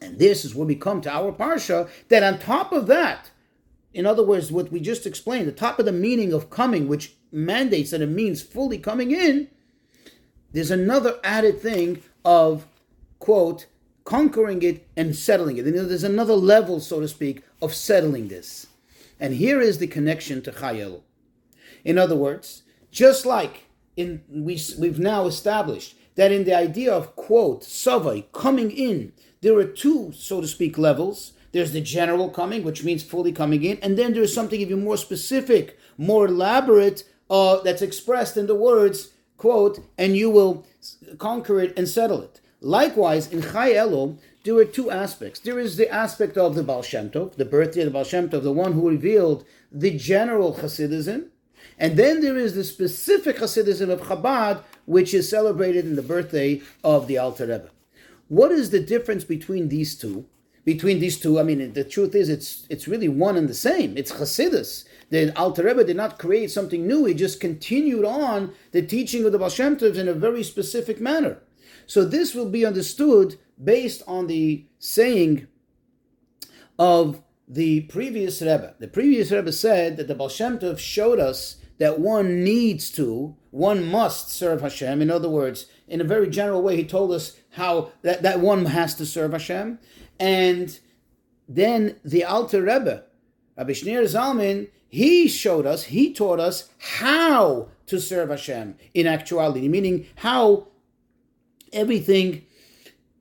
And 0.00 0.18
this 0.18 0.44
is 0.44 0.54
when 0.54 0.68
we 0.68 0.74
come 0.74 1.00
to 1.02 1.10
our 1.10 1.32
parsha, 1.32 1.88
that 2.08 2.22
on 2.22 2.38
top 2.38 2.72
of 2.72 2.86
that, 2.86 3.30
in 3.92 4.06
other 4.06 4.24
words, 4.24 4.50
what 4.50 4.72
we 4.72 4.80
just 4.80 5.06
explained, 5.06 5.46
the 5.46 5.52
top 5.52 5.78
of 5.78 5.84
the 5.84 5.92
meaning 5.92 6.32
of 6.32 6.50
coming, 6.50 6.88
which 6.88 7.14
mandates 7.30 7.90
that 7.90 8.02
it 8.02 8.08
means 8.08 8.42
fully 8.42 8.78
coming 8.78 9.12
in, 9.12 9.48
there's 10.54 10.70
another 10.70 11.18
added 11.24 11.60
thing 11.60 12.00
of, 12.24 12.66
quote, 13.18 13.66
conquering 14.04 14.62
it 14.62 14.86
and 14.96 15.16
settling 15.16 15.56
it. 15.56 15.66
And 15.66 15.74
there's 15.74 16.04
another 16.04 16.34
level, 16.34 16.78
so 16.78 17.00
to 17.00 17.08
speak, 17.08 17.42
of 17.60 17.74
settling 17.74 18.28
this. 18.28 18.68
And 19.18 19.34
here 19.34 19.60
is 19.60 19.78
the 19.78 19.88
connection 19.88 20.42
to 20.42 20.52
Chai 20.52 20.76
Elul. 20.76 21.02
In 21.84 21.98
other 21.98 22.14
words, 22.14 22.62
just 22.92 23.26
like 23.26 23.66
in 23.96 24.22
we, 24.28 24.60
we've 24.78 25.00
now 25.00 25.26
established 25.26 25.96
that 26.14 26.30
in 26.30 26.44
the 26.44 26.54
idea 26.54 26.92
of, 26.94 27.16
quote, 27.16 27.62
savai, 27.62 28.30
coming 28.32 28.70
in, 28.70 29.12
there 29.40 29.58
are 29.58 29.64
two, 29.64 30.12
so 30.12 30.40
to 30.40 30.46
speak, 30.46 30.78
levels. 30.78 31.32
There's 31.50 31.72
the 31.72 31.80
general 31.80 32.30
coming, 32.30 32.62
which 32.62 32.84
means 32.84 33.02
fully 33.02 33.32
coming 33.32 33.64
in, 33.64 33.78
and 33.78 33.98
then 33.98 34.12
there's 34.12 34.32
something 34.32 34.60
even 34.60 34.84
more 34.84 34.96
specific, 34.96 35.78
more 35.98 36.26
elaborate, 36.26 37.02
uh, 37.28 37.60
that's 37.62 37.82
expressed 37.82 38.36
in 38.36 38.46
the 38.46 38.54
words 38.54 39.13
quote, 39.44 39.80
and 39.98 40.16
you 40.16 40.30
will 40.30 40.66
conquer 41.18 41.60
it 41.60 41.76
and 41.76 41.86
settle 41.86 42.22
it. 42.22 42.40
Likewise, 42.62 43.30
in 43.30 43.42
Chai 43.42 43.72
Elul, 43.72 44.16
there 44.42 44.56
are 44.56 44.64
two 44.64 44.90
aspects. 44.90 45.38
There 45.38 45.58
is 45.58 45.76
the 45.76 45.90
aspect 45.90 46.38
of 46.38 46.54
the 46.54 46.62
Baal 46.62 46.82
Shem 46.82 47.10
Tov, 47.10 47.34
the 47.34 47.44
birthday 47.44 47.82
of 47.82 47.88
the 47.88 47.90
Baal 47.90 48.04
Shem 48.04 48.30
Tov, 48.30 48.42
the 48.42 48.60
one 48.64 48.72
who 48.72 48.88
revealed 48.88 49.44
the 49.70 49.90
general 49.98 50.54
Hasidism, 50.54 51.28
and 51.78 51.98
then 51.98 52.22
there 52.22 52.38
is 52.38 52.54
the 52.54 52.64
specific 52.64 53.36
Hasidism 53.36 53.90
of 53.90 54.00
Chabad, 54.00 54.62
which 54.86 55.12
is 55.12 55.28
celebrated 55.28 55.84
in 55.84 55.96
the 55.96 56.08
birthday 56.14 56.62
of 56.82 57.06
the 57.06 57.18
Alter 57.18 57.46
Rebbe. 57.46 57.68
What 58.28 58.50
is 58.50 58.70
the 58.70 58.80
difference 58.80 59.24
between 59.24 59.68
these 59.68 59.94
two? 59.94 60.24
Between 60.64 61.00
these 61.00 61.20
two, 61.20 61.38
I 61.38 61.42
mean, 61.42 61.74
the 61.74 61.84
truth 61.84 62.14
is, 62.14 62.30
it's 62.30 62.66
it's 62.70 62.88
really 62.88 63.08
one 63.08 63.36
and 63.36 63.46
the 63.46 63.60
same. 63.68 63.98
It's 63.98 64.12
Hasidus. 64.12 64.86
The 65.14 65.32
Alter 65.38 65.62
Rebbe 65.62 65.84
did 65.84 65.96
not 65.96 66.18
create 66.18 66.50
something 66.50 66.88
new; 66.88 67.04
he 67.04 67.14
just 67.14 67.38
continued 67.38 68.04
on 68.04 68.52
the 68.72 68.82
teaching 68.82 69.24
of 69.24 69.30
the 69.30 69.38
Baal 69.38 69.96
in 69.96 70.08
a 70.08 70.12
very 70.12 70.42
specific 70.42 71.00
manner. 71.00 71.40
So 71.86 72.04
this 72.04 72.34
will 72.34 72.50
be 72.50 72.66
understood 72.66 73.38
based 73.62 74.02
on 74.08 74.26
the 74.26 74.66
saying 74.80 75.46
of 76.80 77.22
the 77.46 77.82
previous 77.82 78.42
Rebbe. 78.42 78.74
The 78.80 78.88
previous 78.88 79.30
Rebbe 79.30 79.52
said 79.52 79.98
that 79.98 80.08
the 80.08 80.16
Baal 80.16 80.28
showed 80.28 81.20
us 81.20 81.58
that 81.78 82.00
one 82.00 82.42
needs 82.42 82.90
to, 82.90 83.36
one 83.52 83.84
must 83.88 84.30
serve 84.30 84.62
Hashem. 84.62 85.00
In 85.00 85.12
other 85.12 85.28
words, 85.28 85.66
in 85.86 86.00
a 86.00 86.04
very 86.04 86.28
general 86.28 86.60
way, 86.60 86.74
he 86.74 86.84
told 86.84 87.12
us 87.12 87.36
how 87.50 87.92
that, 88.02 88.22
that 88.22 88.40
one 88.40 88.64
has 88.64 88.96
to 88.96 89.06
serve 89.06 89.30
Hashem. 89.30 89.78
And 90.18 90.76
then 91.48 92.00
the 92.04 92.24
Alter 92.24 92.62
Rebbe, 92.62 93.04
Rabbi 93.56 93.72
Shneur 93.74 94.02
Zalman, 94.02 94.70
he 94.94 95.26
showed 95.26 95.66
us, 95.66 95.84
he 95.84 96.12
taught 96.12 96.38
us 96.38 96.68
how 96.78 97.68
to 97.86 98.00
serve 98.00 98.30
Hashem 98.30 98.76
in 98.94 99.08
actuality, 99.08 99.66
meaning 99.66 100.06
how 100.16 100.68
everything, 101.72 102.46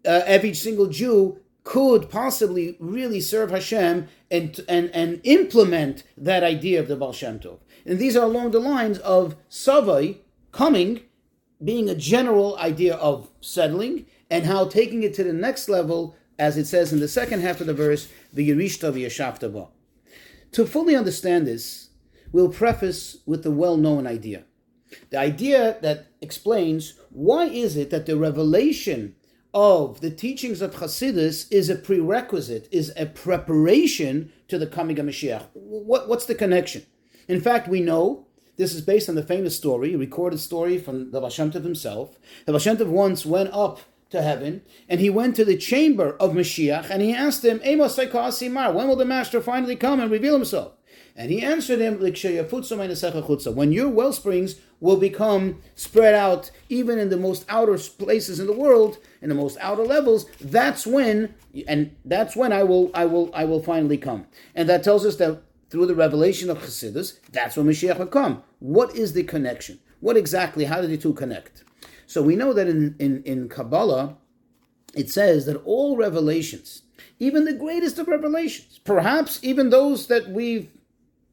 uh, 0.05 0.21
every 0.27 0.53
single 0.53 0.85
Jew 0.85 1.39
could 1.63 2.11
possibly 2.11 2.77
really 2.79 3.19
serve 3.19 3.49
Hashem 3.49 4.07
and, 4.29 4.59
and, 4.69 4.91
and 4.91 5.19
implement 5.23 6.03
that 6.15 6.43
idea 6.43 6.79
of 6.79 6.87
the 6.87 6.95
Baal 6.95 7.11
Shem 7.11 7.39
Tov. 7.39 7.57
And 7.87 7.97
these 7.97 8.15
are 8.15 8.25
along 8.25 8.51
the 8.51 8.59
lines 8.59 8.99
of 8.99 9.35
Savai, 9.49 10.17
coming, 10.51 11.01
being 11.63 11.89
a 11.89 11.95
general 11.95 12.55
idea 12.59 12.95
of 12.97 13.31
settling, 13.41 14.05
and 14.29 14.45
how 14.45 14.67
taking 14.67 15.01
it 15.01 15.15
to 15.15 15.23
the 15.23 15.33
next 15.33 15.67
level, 15.67 16.15
as 16.37 16.55
it 16.55 16.65
says 16.65 16.93
in 16.93 16.99
the 16.99 17.07
second 17.07 17.41
half 17.41 17.61
of 17.61 17.65
the 17.67 17.73
verse, 17.73 18.09
the 18.31 18.47
Yerishta 18.47 18.93
v'yashavta 18.93 19.51
to 20.53 20.65
fully 20.65 20.95
understand 20.95 21.45
this, 21.45 21.89
we'll 22.31 22.49
preface 22.49 23.17
with 23.25 23.43
the 23.43 23.51
well-known 23.51 24.07
idea. 24.07 24.43
The 25.09 25.17
idea 25.17 25.77
that 25.81 26.07
explains 26.21 26.93
why 27.09 27.45
is 27.45 27.75
it 27.75 27.89
that 27.89 28.05
the 28.05 28.17
revelation 28.17 29.15
of 29.53 30.01
the 30.01 30.09
teachings 30.09 30.61
of 30.61 30.75
Hasidus 30.75 31.51
is 31.51 31.69
a 31.69 31.75
prerequisite, 31.75 32.67
is 32.71 32.91
a 32.97 33.05
preparation 33.05 34.31
to 34.47 34.57
the 34.57 34.67
coming 34.67 34.97
of 34.99 35.05
Mashiach. 35.05 35.47
What, 35.53 36.07
what's 36.07 36.25
the 36.25 36.35
connection? 36.35 36.85
In 37.27 37.39
fact, 37.39 37.67
we 37.67 37.81
know 37.81 38.27
this 38.57 38.73
is 38.73 38.81
based 38.81 39.09
on 39.09 39.15
the 39.15 39.23
famous 39.23 39.55
story, 39.55 39.95
recorded 39.95 40.39
story 40.39 40.77
from 40.77 41.11
the 41.11 41.19
Baal 41.19 41.29
himself. 41.29 42.19
The 42.45 42.53
Baal 42.53 42.87
once 42.87 43.25
went 43.25 43.49
up 43.53 43.79
to 44.13 44.21
heaven, 44.21 44.61
and 44.87 44.99
he 44.99 45.09
went 45.09 45.35
to 45.35 45.43
the 45.43 45.57
chamber 45.57 46.15
of 46.19 46.31
Mashiach, 46.31 46.89
and 46.89 47.01
he 47.01 47.13
asked 47.13 47.43
him, 47.43 47.59
When 47.59 48.87
will 48.87 48.95
the 48.95 49.05
Master 49.05 49.41
finally 49.41 49.75
come 49.75 49.99
and 49.99 50.09
reveal 50.09 50.35
himself? 50.35 50.73
And 51.15 51.29
he 51.29 51.41
answered 51.41 51.79
him, 51.79 51.99
When 51.99 53.71
your 53.71 53.89
well 53.89 54.13
springs 54.13 54.55
will 54.79 54.97
become 54.97 55.61
spread 55.75 56.15
out 56.15 56.51
even 56.69 56.97
in 56.97 57.09
the 57.09 57.17
most 57.17 57.45
outer 57.49 57.77
places 57.77 58.39
in 58.39 58.47
the 58.47 58.53
world, 58.53 58.97
in 59.21 59.29
the 59.29 59.35
most 59.35 59.57
outer 59.59 59.83
levels, 59.83 60.25
that's 60.39 60.87
when 60.87 61.35
and 61.67 61.95
that's 62.05 62.35
when 62.35 62.51
I 62.51 62.63
will 62.63 62.89
I 62.93 63.05
will 63.05 63.31
I 63.33 63.45
will 63.45 63.61
finally 63.61 63.97
come. 63.97 64.25
And 64.55 64.67
that 64.69 64.83
tells 64.83 65.05
us 65.05 65.17
that 65.17 65.41
through 65.69 65.87
the 65.87 65.95
revelation 65.95 66.49
of 66.49 66.59
Chassidus, 66.59 67.19
that's 67.31 67.57
when 67.57 67.67
Mashiach 67.67 67.97
will 67.97 68.07
come. 68.07 68.43
What 68.59 68.95
is 68.95 69.13
the 69.13 69.23
connection? 69.23 69.79
What 69.99 70.17
exactly, 70.17 70.65
how 70.65 70.81
do 70.81 70.87
the 70.87 70.97
two 70.97 71.13
connect? 71.13 71.63
So 72.13 72.21
we 72.21 72.35
know 72.35 72.53
that 72.53 72.67
in, 72.67 72.95
in, 72.99 73.23
in 73.23 73.49
Kabbalah, 73.49 74.17
it 74.93 75.09
says 75.09 75.47
that 75.47 75.59
all 75.65 75.97
revelations, 75.97 76.83
even 77.17 77.43
the 77.43 77.53
greatest 77.53 77.97
of 77.97 78.07
revelations, 78.07 78.79
perhaps 78.83 79.39
even 79.41 79.71
those 79.71 80.05
that 80.09 80.29
we've 80.29 80.69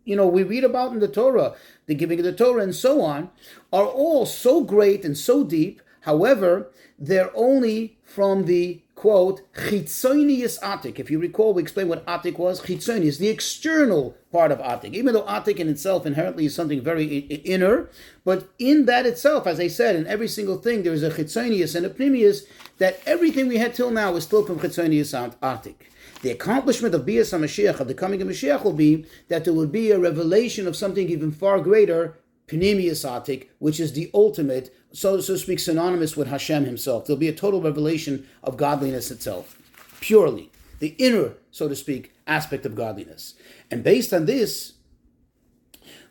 you 0.06 0.16
know, 0.16 0.26
we 0.26 0.42
read 0.42 0.64
about 0.64 0.92
in 0.92 1.00
the 1.00 1.06
Torah, 1.06 1.54
the 1.84 1.94
giving 1.94 2.18
of 2.18 2.24
the 2.24 2.32
Torah 2.32 2.62
and 2.62 2.74
so 2.74 3.02
on, 3.02 3.28
are 3.70 3.84
all 3.84 4.24
so 4.24 4.64
great 4.64 5.04
and 5.04 5.18
so 5.18 5.44
deep. 5.44 5.82
However, 6.00 6.70
they're 6.98 7.30
only 7.36 7.98
from 8.02 8.46
the 8.46 8.80
quote 9.00 9.40
chitzonius 9.54 10.60
atik. 10.60 10.98
If 10.98 11.10
you 11.10 11.18
recall, 11.18 11.54
we 11.54 11.62
explained 11.62 11.88
what 11.88 12.04
atik 12.04 12.36
was. 12.36 12.60
Chitzonius, 12.60 13.16
the 13.16 13.28
external 13.28 14.14
part 14.30 14.52
of 14.52 14.58
atik. 14.58 14.92
Even 14.92 15.14
though 15.14 15.22
atik 15.22 15.56
in 15.56 15.70
itself 15.70 16.04
inherently 16.04 16.44
is 16.44 16.54
something 16.54 16.82
very 16.82 17.06
inner, 17.54 17.88
but 18.26 18.50
in 18.58 18.84
that 18.84 19.06
itself, 19.06 19.46
as 19.46 19.58
I 19.58 19.68
said, 19.68 19.96
in 19.96 20.06
every 20.06 20.28
single 20.28 20.58
thing 20.58 20.82
there 20.82 20.92
is 20.92 21.02
a 21.02 21.08
chitzonius 21.10 21.74
and 21.74 21.86
a 21.86 21.88
pnimius. 21.88 22.42
That 22.76 23.00
everything 23.06 23.48
we 23.48 23.56
had 23.56 23.72
till 23.72 23.90
now 23.90 24.14
is 24.16 24.24
still 24.24 24.44
from 24.44 24.58
chitzonius 24.58 25.14
atik. 25.40 25.76
The 26.20 26.32
accomplishment 26.32 26.94
of 26.94 27.06
Bias 27.06 27.32
HaMashiach, 27.32 27.80
of 27.80 27.88
the 27.88 27.94
coming 27.94 28.20
of 28.20 28.28
Mashiach, 28.28 28.62
will 28.64 28.74
be 28.74 29.06
that 29.28 29.44
there 29.44 29.54
will 29.54 29.66
be 29.66 29.90
a 29.90 29.98
revelation 29.98 30.66
of 30.66 30.76
something 30.76 31.08
even 31.08 31.32
far 31.32 31.58
greater, 31.60 32.18
Pnimius 32.50 33.08
Atik, 33.08 33.48
which 33.60 33.78
is 33.78 33.92
the 33.92 34.10
ultimate, 34.12 34.74
so, 34.92 35.20
so 35.20 35.34
to 35.34 35.38
speak, 35.38 35.60
synonymous 35.60 36.16
with 36.16 36.28
Hashem 36.28 36.64
himself. 36.64 37.06
There'll 37.06 37.18
be 37.18 37.28
a 37.28 37.34
total 37.34 37.62
revelation 37.62 38.26
of 38.42 38.56
godliness 38.56 39.10
itself, 39.10 39.60
purely. 40.00 40.50
The 40.80 40.94
inner, 40.98 41.34
so 41.50 41.68
to 41.68 41.76
speak, 41.76 42.12
aspect 42.26 42.66
of 42.66 42.74
godliness. 42.74 43.34
And 43.70 43.84
based 43.84 44.12
on 44.12 44.26
this, 44.26 44.74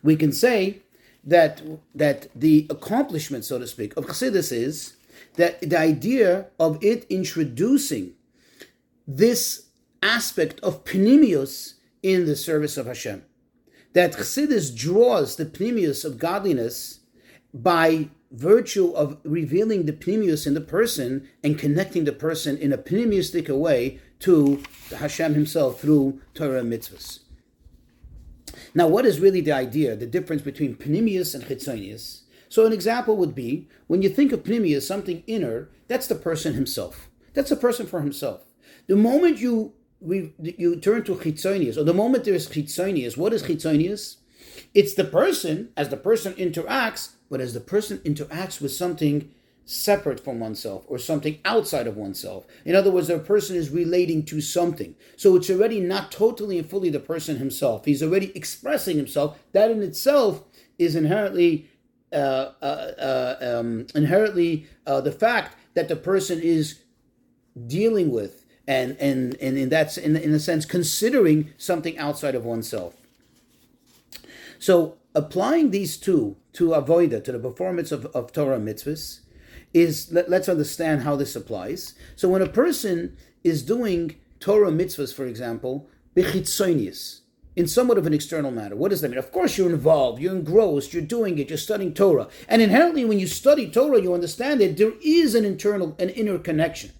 we 0.02 0.16
can 0.16 0.32
say 0.32 0.80
that 1.24 1.60
that 1.94 2.28
the 2.34 2.66
accomplishment, 2.70 3.44
so 3.44 3.58
to 3.58 3.66
speak, 3.66 3.96
of 3.96 4.06
Chassidus 4.06 4.52
is 4.52 4.94
that 5.34 5.60
the 5.60 5.78
idea 5.78 6.46
of 6.58 6.82
it 6.82 7.06
introducing 7.10 8.12
this 9.06 9.66
aspect 10.02 10.60
of 10.60 10.84
Pnimius 10.84 11.74
in 12.02 12.24
the 12.24 12.36
service 12.36 12.76
of 12.76 12.86
Hashem. 12.86 13.24
That 13.92 14.12
Chassidus 14.12 14.74
draws 14.74 15.36
the 15.36 15.44
Pnimius 15.44 16.04
of 16.04 16.18
godliness 16.18 17.00
by 17.52 18.08
virtue 18.30 18.92
of 18.92 19.18
revealing 19.24 19.86
the 19.86 19.92
Pnimius 19.92 20.46
in 20.46 20.54
the 20.54 20.60
person 20.60 21.28
and 21.42 21.58
connecting 21.58 22.04
the 22.04 22.12
person 22.12 22.56
in 22.56 22.72
a 22.72 22.78
Pnimiustic 22.78 23.48
way 23.48 23.98
to 24.20 24.62
Hashem 24.96 25.34
himself 25.34 25.80
through 25.80 26.20
Torah 26.34 26.60
and 26.60 26.72
mitzvahs. 26.72 27.20
Now, 28.74 28.86
what 28.86 29.06
is 29.06 29.20
really 29.20 29.40
the 29.40 29.52
idea, 29.52 29.96
the 29.96 30.06
difference 30.06 30.42
between 30.42 30.76
Pnimius 30.76 31.34
and 31.34 31.44
Chitzonius? 31.44 32.22
So, 32.48 32.66
an 32.66 32.72
example 32.72 33.16
would 33.16 33.34
be 33.34 33.68
when 33.86 34.02
you 34.02 34.08
think 34.08 34.32
of 34.32 34.44
Pnimius, 34.44 34.82
something 34.82 35.22
inner, 35.26 35.68
that's 35.88 36.06
the 36.06 36.14
person 36.14 36.54
himself. 36.54 37.08
That's 37.34 37.50
a 37.50 37.56
person 37.56 37.86
for 37.86 38.00
himself. 38.00 38.42
The 38.86 38.96
moment 38.96 39.38
you 39.38 39.72
we 40.00 40.32
you 40.40 40.76
turn 40.76 41.04
to 41.04 41.14
chitzonius, 41.14 41.76
or 41.76 41.84
the 41.84 41.94
moment 41.94 42.24
there 42.24 42.34
is 42.34 42.48
chitzonius, 42.48 43.16
what 43.16 43.32
is 43.32 43.42
chitzonius? 43.42 44.16
It's 44.74 44.94
the 44.94 45.04
person 45.04 45.70
as 45.76 45.90
the 45.90 45.96
person 45.96 46.32
interacts, 46.34 47.10
but 47.30 47.40
as 47.40 47.54
the 47.54 47.60
person 47.60 47.98
interacts 47.98 48.60
with 48.60 48.72
something 48.72 49.30
separate 49.64 50.18
from 50.18 50.40
oneself 50.40 50.84
or 50.88 50.98
something 50.98 51.38
outside 51.44 51.86
of 51.86 51.96
oneself. 51.96 52.44
In 52.64 52.74
other 52.74 52.90
words, 52.90 53.06
the 53.06 53.20
person 53.20 53.54
is 53.54 53.70
relating 53.70 54.24
to 54.24 54.40
something. 54.40 54.96
So 55.16 55.36
it's 55.36 55.48
already 55.48 55.80
not 55.80 56.10
totally 56.10 56.58
and 56.58 56.68
fully 56.68 56.90
the 56.90 56.98
person 56.98 57.36
himself. 57.36 57.84
He's 57.84 58.02
already 58.02 58.32
expressing 58.34 58.96
himself. 58.96 59.38
That 59.52 59.70
in 59.70 59.80
itself 59.80 60.42
is 60.76 60.96
inherently 60.96 61.70
uh, 62.12 62.50
uh, 62.60 62.64
uh, 62.64 63.36
um, 63.60 63.86
inherently 63.94 64.66
uh, 64.84 65.00
the 65.00 65.12
fact 65.12 65.56
that 65.74 65.86
the 65.86 65.94
person 65.94 66.40
is 66.40 66.80
dealing 67.68 68.10
with 68.10 68.44
and 68.66 68.96
and 68.98 69.36
and 69.40 69.56
in 69.56 69.68
that's 69.68 69.96
in 69.96 70.16
in 70.16 70.32
a 70.32 70.40
sense 70.40 70.64
considering 70.64 71.52
something 71.56 71.96
outside 71.98 72.34
of 72.34 72.44
oneself. 72.44 72.96
So 74.58 74.96
applying 75.14 75.70
these 75.70 75.96
two 75.96 76.36
to 76.54 76.70
avoida 76.70 77.22
to 77.22 77.32
the 77.32 77.38
performance 77.38 77.92
of, 77.92 78.06
of 78.06 78.32
Torah 78.32 78.58
mitzvahs 78.58 79.20
is 79.72 80.12
let, 80.12 80.32
us 80.32 80.48
understand 80.48 81.02
how 81.02 81.16
this 81.16 81.36
applies. 81.36 81.94
So 82.16 82.28
when 82.28 82.42
a 82.42 82.48
person 82.48 83.16
is 83.44 83.62
doing 83.62 84.16
Torah 84.40 84.72
mitzvahs, 84.72 85.14
for 85.14 85.26
example, 85.26 85.88
bechitzonius, 86.16 87.20
in 87.56 87.66
somewhat 87.66 87.98
of 87.98 88.06
an 88.06 88.14
external 88.14 88.50
matter. 88.50 88.76
What 88.76 88.90
does 88.90 89.00
that 89.00 89.10
mean? 89.10 89.18
Of 89.18 89.32
course, 89.32 89.58
you're 89.58 89.70
involved, 89.70 90.20
you're 90.20 90.34
engrossed, 90.34 90.94
you're 90.94 91.02
doing 91.02 91.38
it, 91.38 91.48
you're 91.48 91.58
studying 91.58 91.92
Torah. 91.92 92.28
And 92.48 92.62
inherently, 92.62 93.04
when 93.04 93.18
you 93.18 93.26
study 93.26 93.68
Torah, 93.68 94.00
you 94.00 94.14
understand 94.14 94.60
that 94.60 94.76
there 94.76 94.92
is 95.02 95.34
an 95.34 95.44
internal, 95.44 95.96
an 95.98 96.10
inner 96.10 96.38
connection. 96.38 96.92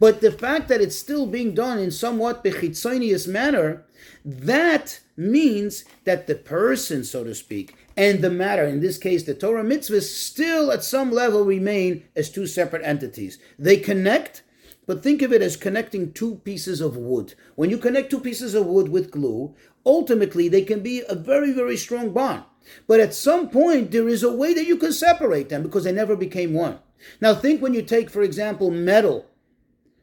But 0.00 0.20
the 0.20 0.32
fact 0.32 0.68
that 0.68 0.80
it's 0.80 0.98
still 0.98 1.26
being 1.26 1.54
done 1.54 1.78
in 1.78 1.90
somewhat 1.90 2.42
bechitzonius 2.42 3.28
manner, 3.28 3.84
that 4.24 5.00
means 5.16 5.84
that 6.04 6.26
the 6.26 6.34
person, 6.34 7.04
so 7.04 7.22
to 7.22 7.34
speak, 7.34 7.76
and 7.98 8.22
the 8.22 8.30
matter, 8.30 8.64
in 8.64 8.78
this 8.78 8.96
case 8.96 9.24
the 9.24 9.34
Torah 9.34 9.64
mitzvahs, 9.64 10.02
still 10.02 10.70
at 10.70 10.84
some 10.84 11.10
level 11.10 11.44
remain 11.44 12.04
as 12.14 12.30
two 12.30 12.46
separate 12.46 12.84
entities. 12.84 13.38
They 13.58 13.76
connect, 13.76 14.44
but 14.86 15.02
think 15.02 15.20
of 15.20 15.32
it 15.32 15.42
as 15.42 15.56
connecting 15.56 16.12
two 16.12 16.36
pieces 16.36 16.80
of 16.80 16.96
wood. 16.96 17.34
When 17.56 17.70
you 17.70 17.76
connect 17.76 18.10
two 18.10 18.20
pieces 18.20 18.54
of 18.54 18.66
wood 18.66 18.88
with 18.88 19.10
glue, 19.10 19.56
ultimately 19.84 20.48
they 20.48 20.62
can 20.62 20.78
be 20.78 21.02
a 21.08 21.16
very, 21.16 21.52
very 21.52 21.76
strong 21.76 22.10
bond. 22.10 22.44
But 22.86 23.00
at 23.00 23.14
some 23.14 23.50
point, 23.50 23.90
there 23.90 24.08
is 24.08 24.22
a 24.22 24.32
way 24.32 24.54
that 24.54 24.66
you 24.66 24.76
can 24.76 24.92
separate 24.92 25.48
them 25.48 25.64
because 25.64 25.82
they 25.82 25.92
never 25.92 26.14
became 26.14 26.54
one. 26.54 26.78
Now, 27.20 27.34
think 27.34 27.60
when 27.60 27.74
you 27.74 27.82
take, 27.82 28.10
for 28.10 28.22
example, 28.22 28.70
metal 28.70 29.26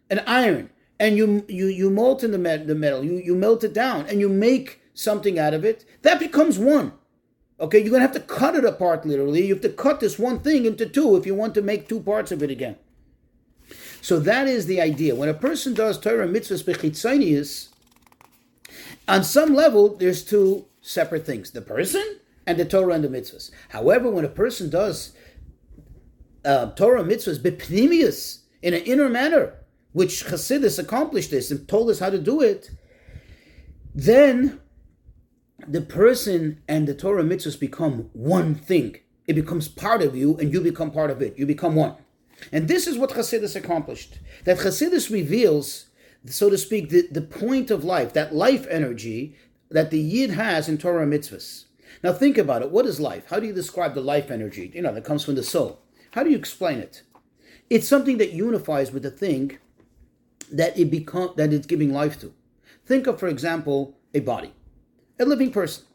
and 0.10 0.22
iron, 0.28 0.70
and 1.00 1.16
you 1.16 1.46
you 1.48 1.68
you 1.68 1.90
molten 1.90 2.32
the, 2.32 2.64
the 2.66 2.76
metal, 2.76 3.06
you, 3.06 3.18
you 3.18 3.36
melt 3.36 3.64
it 3.64 3.74
down, 3.74 4.06
and 4.08 4.20
you 4.20 4.28
make 4.28 4.82
something 4.94 5.40
out 5.40 5.54
of 5.54 5.64
it, 5.64 5.86
that 6.02 6.20
becomes 6.20 6.60
one. 6.60 6.92
Okay, 7.60 7.80
you're 7.80 7.92
gonna 7.92 8.02
have 8.02 8.12
to 8.14 8.20
cut 8.20 8.56
it 8.56 8.66
apart 8.66 9.06
literally. 9.06 9.46
You 9.46 9.54
have 9.54 9.64
to 9.64 9.70
cut 9.70 10.00
this 10.00 10.20
one 10.20 10.40
thing 10.40 10.66
into 10.66 10.86
two 10.86 11.16
if 11.16 11.26
you 11.26 11.36
want 11.36 11.54
to 11.56 11.62
make 11.62 11.88
two 11.88 12.02
parts 12.02 12.32
of 12.32 12.44
it 12.44 12.52
again. 12.52 12.76
So 14.02 14.20
that 14.20 14.48
is 14.48 14.66
the 14.66 14.82
idea. 14.82 15.16
When 15.16 15.30
a 15.30 15.34
person 15.34 15.74
does 15.74 16.00
Torah 16.00 16.28
mitzvahs 16.28 16.64
bechitzonius, 16.64 17.70
on 19.08 19.24
some 19.24 19.54
level, 19.54 19.96
there's 19.96 20.24
two 20.24 20.66
separate 20.82 21.26
things 21.26 21.52
the 21.52 21.62
person 21.62 22.20
and 22.46 22.60
the 22.60 22.66
Torah 22.66 22.94
and 22.94 23.04
the 23.04 23.08
mitzvahs. 23.08 23.52
However, 23.70 24.10
when 24.10 24.26
a 24.26 24.30
person 24.30 24.70
does 24.70 25.14
uh, 26.44 26.72
Torah 26.72 27.04
mitzvahs 27.04 27.40
bepnimius 27.40 28.42
in 28.62 28.74
an 28.74 28.82
inner 28.84 29.10
manner, 29.10 29.54
which 29.94 30.26
Chassidus 30.26 30.78
accomplished 30.78 31.32
this 31.32 31.52
and 31.52 31.68
told 31.68 31.90
us 31.90 32.00
how 32.00 32.10
to 32.10 32.20
do 32.20 32.42
it, 32.42 32.70
then 33.94 34.60
the 35.68 35.82
person 35.82 36.62
and 36.68 36.88
the 36.88 36.94
Torah 36.94 37.24
mitzvahs 37.24 37.60
become 37.60 38.10
one 38.14 38.56
thing. 38.56 38.98
It 39.28 39.34
becomes 39.34 39.68
part 39.68 40.02
of 40.02 40.16
you 40.16 40.38
and 40.38 40.54
you 40.54 40.62
become 40.62 40.92
part 40.92 41.10
of 41.10 41.22
it. 41.22 41.38
You 41.38 41.46
become 41.46 41.76
one. 41.76 41.96
And 42.52 42.68
this 42.68 42.86
is 42.86 42.98
what 42.98 43.12
Chassidus 43.12 43.56
accomplished. 43.56 44.20
That 44.44 44.58
Chassidus 44.58 45.10
reveals 45.10 45.88
so 46.28 46.50
to 46.50 46.58
speak, 46.58 46.90
the, 46.90 47.08
the 47.12 47.22
point 47.22 47.70
of 47.70 47.84
life, 47.84 48.14
that 48.14 48.34
life 48.34 48.66
energy 48.70 49.36
that 49.70 49.92
the 49.92 50.00
Yid 50.00 50.32
has 50.32 50.68
in 50.68 50.78
Torah 50.78 51.06
mitzvahs. 51.06 51.66
Now 52.04 52.14
think 52.14 52.38
about 52.38 52.62
it. 52.62 52.72
What 52.72 52.86
is 52.86 53.00
life? 53.00 53.26
How 53.30 53.40
do 53.40 53.48
you 53.48 53.54
describe 53.54 53.94
the 53.94 54.02
life 54.02 54.32
energy, 54.32 54.72
you 54.74 54.82
know, 54.82 54.94
that 54.94 55.04
comes 55.04 55.24
from 55.24 55.36
the 55.36 55.44
soul? 55.44 55.82
How 56.12 56.24
do 56.24 56.30
you 56.30 56.38
explain 56.38 56.80
it? 56.80 57.04
It's 57.70 57.88
something 57.88 58.18
that 58.18 58.34
unifies 58.34 58.92
with 58.92 59.04
the 59.04 59.12
thing 59.12 59.58
that 60.52 60.78
it 60.78 60.92
become 60.92 61.34
that 61.38 61.52
it's 61.52 61.66
giving 61.66 61.92
life 61.92 62.20
to. 62.22 62.34
Think 62.86 63.08
of, 63.08 63.20
for 63.20 63.28
example, 63.28 63.98
a 64.14 64.20
body, 64.20 64.54
a 65.20 65.26
living 65.26 65.52
person. 65.52 65.86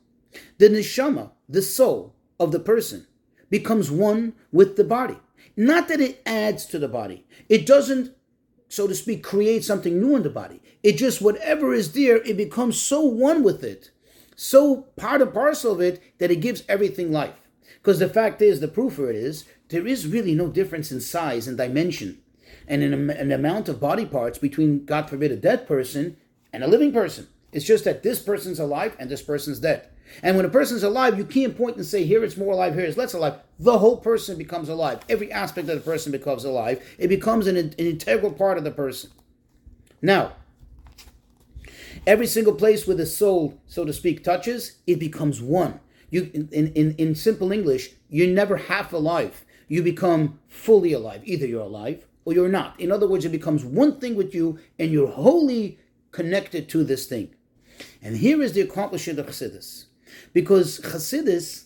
The 0.59 0.69
neshama, 0.69 1.33
the 1.49 1.63
soul 1.63 2.15
of 2.39 2.53
the 2.53 2.61
person, 2.61 3.07
becomes 3.49 3.91
one 3.91 4.35
with 4.53 4.77
the 4.77 4.85
body. 4.85 5.19
Not 5.57 5.89
that 5.89 6.01
it 6.01 6.23
adds 6.25 6.65
to 6.67 6.79
the 6.79 6.89
body. 6.89 7.27
It 7.49 7.67
doesn't 7.67 8.15
so 8.71 8.87
to 8.87 8.95
speak, 8.95 9.25
create 9.25 9.65
something 9.65 9.99
new 9.99 10.15
in 10.15 10.23
the 10.23 10.31
body. 10.31 10.63
It 10.83 10.97
just, 10.97 11.21
whatever 11.21 11.75
is 11.75 11.93
there, 11.93 12.19
it 12.19 12.37
becomes 12.37 12.81
so 12.81 13.01
one 13.01 13.43
with 13.43 13.65
it, 13.65 13.91
so 14.37 14.83
part 14.97 15.21
and 15.21 15.35
parcel 15.35 15.73
of 15.73 15.81
it, 15.81 16.01
that 16.19 16.31
it 16.31 16.37
gives 16.37 16.63
everything 16.69 17.11
life. 17.11 17.35
Because 17.75 17.99
the 17.99 18.09
fact 18.09 18.41
is, 18.41 18.61
the 18.61 18.69
proof 18.69 18.95
for 18.95 19.11
it 19.11 19.17
is, 19.17 19.45
there 19.71 19.89
is 19.89 20.07
really 20.07 20.37
no 20.37 20.47
difference 20.47 20.93
in 20.93 21.01
size 21.01 21.49
and 21.49 21.59
dimension 21.59 22.21
and 22.69 22.85
in 22.85 23.11
an 23.11 23.33
amount 23.33 23.69
of 23.69 23.81
body 23.81 24.07
parts 24.07 24.39
between, 24.39 24.85
God 24.85 25.11
forbid, 25.11 25.33
a 25.33 25.37
dead 25.37 25.67
person 25.67 26.17
and 26.53 26.63
a 26.63 26.69
living 26.69 26.93
person. 26.93 27.27
It's 27.53 27.65
just 27.65 27.85
that 27.85 28.03
this 28.03 28.21
person's 28.21 28.59
alive 28.59 28.97
and 28.99 29.11
this 29.11 29.23
person's 29.23 29.59
dead. 29.59 29.89
And 30.23 30.37
when 30.37 30.45
a 30.45 30.51
person's 30.51 30.83
alive, 30.83 31.19
you 31.19 31.25
can't 31.25 31.57
point 31.57 31.77
and 31.77 31.87
say, 31.87 32.05
here 32.05 32.25
it's 32.25 32.37
more 32.37 32.53
alive, 32.53 32.75
here 32.75 32.85
it's 32.85 32.97
less 32.97 33.13
alive. 33.13 33.35
The 33.59 33.79
whole 33.79 33.97
person 33.97 34.37
becomes 34.37 34.69
alive. 34.69 35.01
Every 35.09 35.31
aspect 35.31 35.69
of 35.69 35.77
the 35.77 35.91
person 35.91 36.13
becomes 36.13 36.45
alive. 36.45 36.83
It 36.99 37.09
becomes 37.09 37.47
an, 37.47 37.57
an 37.57 37.73
integral 37.77 38.33
part 38.33 38.59
of 38.59 38.65
the 38.65 38.71
person. 38.71 39.11
Now, 40.03 40.33
every 42.07 42.27
single 42.27 42.55
place 42.55 42.87
where 42.87 42.97
the 42.97 43.07
soul, 43.07 43.61
so 43.67 43.85
to 43.85 43.93
speak, 43.93 44.25
touches, 44.25 44.79
it 44.87 44.99
becomes 44.99 45.41
one. 45.41 45.81
You, 46.11 46.31
in, 46.35 46.73
in, 46.73 46.95
in 46.97 47.15
simple 47.15 47.53
English, 47.53 47.91
you're 48.09 48.27
never 48.27 48.57
half 48.57 48.93
alive. 48.93 49.45
You 49.69 49.83
become 49.83 50.41
fully 50.49 50.93
alive. 50.93 51.23
Either 51.25 51.47
you're 51.47 51.63
alive 51.63 52.05
or 52.25 52.33
you're 52.33 52.49
not. 52.49 52.79
In 52.81 52.91
other 52.91 53.07
words, 53.07 53.25
it 53.25 53.31
becomes 53.31 53.65
one 53.65 54.01
thing 54.01 54.17
with 54.17 54.35
you 54.35 54.59
and 54.79 54.91
you're 54.91 55.11
wholly 55.11 55.79
connected 56.11 56.69
to 56.71 56.83
this 56.83 57.07
thing. 57.07 57.33
And 58.03 58.17
here 58.17 58.43
is 58.43 58.53
the 58.53 58.61
accomplishment 58.61 59.19
of 59.19 59.27
Chassidus. 59.27 59.87
Because 60.33 60.81
Chassidus 60.81 61.65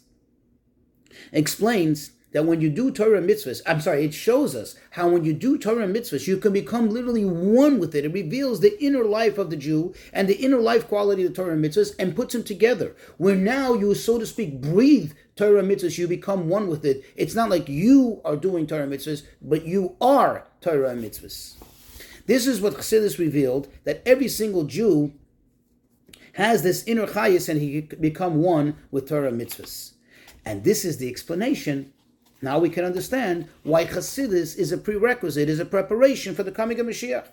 explains 1.33 2.11
that 2.35 2.45
when 2.45 2.61
you 2.61 2.69
do 2.69 2.91
Torah 2.91 3.23
mitzvahs, 3.23 3.63
I'm 3.65 3.81
sorry, 3.81 4.05
it 4.05 4.13
shows 4.13 4.57
us 4.57 4.75
how 4.91 5.09
when 5.09 5.25
you 5.25 5.33
do 5.33 5.57
Torah 5.57 5.87
mitzvahs, 5.87 6.27
you 6.27 6.37
can 6.37 6.53
become 6.53 6.91
literally 6.91 7.25
one 7.25 7.79
with 7.79 7.95
it. 7.95 8.05
It 8.05 8.13
reveals 8.13 8.59
the 8.59 8.83
inner 8.85 9.05
life 9.05 9.39
of 9.39 9.51
the 9.51 9.57
Jew 9.57 9.95
and 10.13 10.29
the 10.29 10.37
inner 10.37 10.59
life 10.59 10.89
quality 10.89 11.25
of 11.25 11.35
the 11.35 11.43
Torah 11.43 11.57
mitzvahs 11.57 11.95
and 11.97 12.17
puts 12.17 12.33
them 12.35 12.43
together. 12.43 12.97
Where 13.19 13.37
now 13.37 13.75
you, 13.75 13.95
so 13.95 14.19
to 14.19 14.27
speak, 14.27 14.61
breathe 14.61 15.13
Torah 15.37 15.63
mitzvahs, 15.63 15.97
you 15.97 16.09
become 16.09 16.49
one 16.49 16.67
with 16.67 16.85
it. 16.85 17.05
It's 17.15 17.37
not 17.37 17.51
like 17.51 17.69
you 17.69 18.21
are 18.25 18.37
doing 18.37 18.67
Torah 18.67 18.89
mitzvahs, 18.89 19.23
but 19.41 19.65
you 19.65 19.95
are 20.01 20.45
Torah 20.61 20.97
mitzvahs. 20.97 21.55
This 22.27 22.49
is 22.49 22.61
what 22.61 22.75
Chassidus 22.75 23.19
revealed 23.19 23.69
that 23.85 24.03
every 24.05 24.29
single 24.29 24.65
Jew 24.65 25.13
has 26.35 26.63
this 26.63 26.85
inner 26.87 27.07
chayis 27.07 27.49
and 27.49 27.61
he 27.61 27.81
become 27.81 28.37
one 28.37 28.77
with 28.91 29.09
Torah 29.09 29.33
mitzvahs. 29.33 29.93
And 30.45 30.65
this 30.65 30.85
is 30.85 30.99
the 30.99 31.09
explanation. 31.09 31.93
Now 32.43 32.59
we 32.59 32.69
can 32.69 32.85
understand 32.85 33.49
why 33.63 33.87
Chassidus 33.87 34.57
is 34.57 34.71
a 34.71 34.79
prerequisite, 34.79 35.49
is 35.49 35.61
a 35.61 35.65
preparation 35.65 36.35
for 36.35 36.43
the 36.43 36.53
coming 36.53 36.79
of 36.79 36.87
Mashiach. 36.87 37.29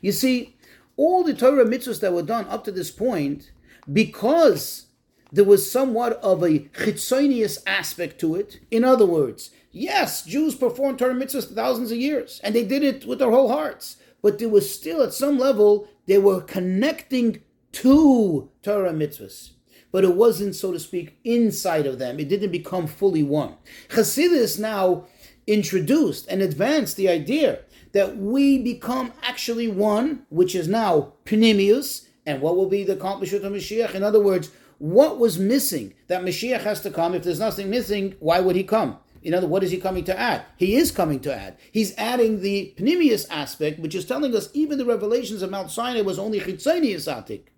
You 0.00 0.12
see, 0.12 0.56
all 0.96 1.22
the 1.22 1.34
Torah 1.34 1.64
mitzvahs 1.64 2.00
that 2.00 2.12
were 2.12 2.22
done 2.22 2.46
up 2.46 2.64
to 2.64 2.72
this 2.72 2.90
point, 2.90 3.52
because 3.90 4.86
there 5.32 5.44
was 5.44 5.70
somewhat 5.70 6.14
of 6.14 6.42
a 6.42 6.60
chitzonius 6.60 7.62
aspect 7.66 8.20
to 8.20 8.34
it. 8.34 8.60
In 8.70 8.84
other 8.84 9.06
words, 9.06 9.50
yes, 9.70 10.24
Jews 10.24 10.54
performed 10.54 10.98
Torah 10.98 11.14
mitzvahs 11.14 11.46
for 11.46 11.54
thousands 11.54 11.92
of 11.92 11.98
years, 11.98 12.40
and 12.42 12.54
they 12.54 12.64
did 12.64 12.82
it 12.82 13.06
with 13.06 13.18
their 13.18 13.30
whole 13.30 13.48
hearts. 13.48 13.96
But 14.22 14.38
there 14.38 14.48
was 14.48 14.74
still, 14.74 15.02
at 15.02 15.14
some 15.14 15.38
level, 15.38 15.88
they 16.06 16.18
were 16.18 16.40
connecting 16.40 17.42
to 17.72 18.50
Torah 18.62 18.92
mitzvahs. 18.92 19.50
But 19.92 20.04
it 20.04 20.14
wasn't, 20.14 20.54
so 20.54 20.72
to 20.72 20.78
speak, 20.78 21.18
inside 21.24 21.86
of 21.86 21.98
them. 21.98 22.20
It 22.20 22.28
didn't 22.28 22.52
become 22.52 22.86
fully 22.86 23.22
one. 23.22 23.54
Hasidus 23.88 24.58
now 24.58 25.06
introduced 25.46 26.28
and 26.28 26.42
advanced 26.42 26.96
the 26.96 27.08
idea 27.08 27.60
that 27.92 28.16
we 28.16 28.58
become 28.58 29.12
actually 29.22 29.66
one, 29.66 30.26
which 30.28 30.54
is 30.54 30.68
now 30.68 31.14
Pnimius, 31.24 32.06
and 32.24 32.40
what 32.40 32.56
will 32.56 32.68
be 32.68 32.84
the 32.84 32.92
accomplishment 32.92 33.44
of 33.44 33.52
Mashiach? 33.52 33.94
In 33.94 34.04
other 34.04 34.20
words, 34.20 34.50
what 34.78 35.18
was 35.18 35.38
missing 35.38 35.94
that 36.06 36.22
Mashiach 36.22 36.60
has 36.60 36.80
to 36.82 36.90
come? 36.90 37.14
If 37.14 37.24
there's 37.24 37.40
nothing 37.40 37.68
missing, 37.68 38.14
why 38.20 38.38
would 38.40 38.54
he 38.54 38.62
come? 38.62 38.98
In 39.22 39.34
other, 39.34 39.46
what 39.46 39.64
is 39.64 39.70
he 39.70 39.78
coming 39.78 40.04
to 40.04 40.18
add? 40.18 40.44
He 40.56 40.76
is 40.76 40.90
coming 40.90 41.20
to 41.20 41.34
add. 41.34 41.58
He's 41.72 41.94
adding 41.98 42.40
the 42.40 42.74
Pnimius 42.78 43.26
aspect, 43.28 43.80
which 43.80 43.94
is 43.94 44.06
telling 44.06 44.34
us 44.34 44.48
even 44.54 44.78
the 44.78 44.86
revelations 44.86 45.42
of 45.42 45.50
Mount 45.50 45.70
Sinai 45.70 46.00
was 46.00 46.18
only 46.18 46.40
Chitzonius 46.40 47.06
Atik 47.12 47.48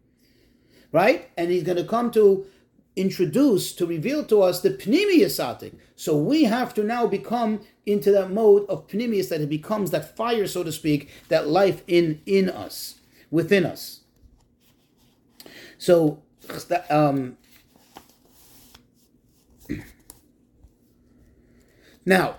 right? 0.92 1.30
And 1.36 1.50
he's 1.50 1.64
going 1.64 1.78
to 1.78 1.84
come 1.84 2.10
to 2.12 2.46
introduce, 2.94 3.72
to 3.72 3.86
reveal 3.86 4.22
to 4.24 4.42
us 4.42 4.60
the 4.60 4.70
Pnimius 4.70 5.40
Atik. 5.40 5.74
So 5.96 6.16
we 6.16 6.44
have 6.44 6.74
to 6.74 6.84
now 6.84 7.06
become 7.06 7.60
into 7.86 8.12
that 8.12 8.30
mode 8.30 8.66
of 8.68 8.86
Pnimius, 8.86 9.30
that 9.30 9.40
it 9.40 9.48
becomes 9.48 9.90
that 9.90 10.14
fire, 10.16 10.46
so 10.46 10.62
to 10.62 10.70
speak, 10.70 11.08
that 11.28 11.48
life 11.48 11.82
in, 11.86 12.20
in 12.26 12.50
us, 12.50 13.00
within 13.30 13.64
us. 13.64 14.00
So, 15.78 16.22
um, 16.90 17.38
now, 22.06 22.36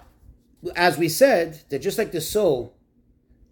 as 0.76 0.98
we 0.98 1.10
said, 1.10 1.62
that 1.70 1.80
just 1.80 1.98
like 1.98 2.12
the 2.12 2.22
soul 2.22 2.74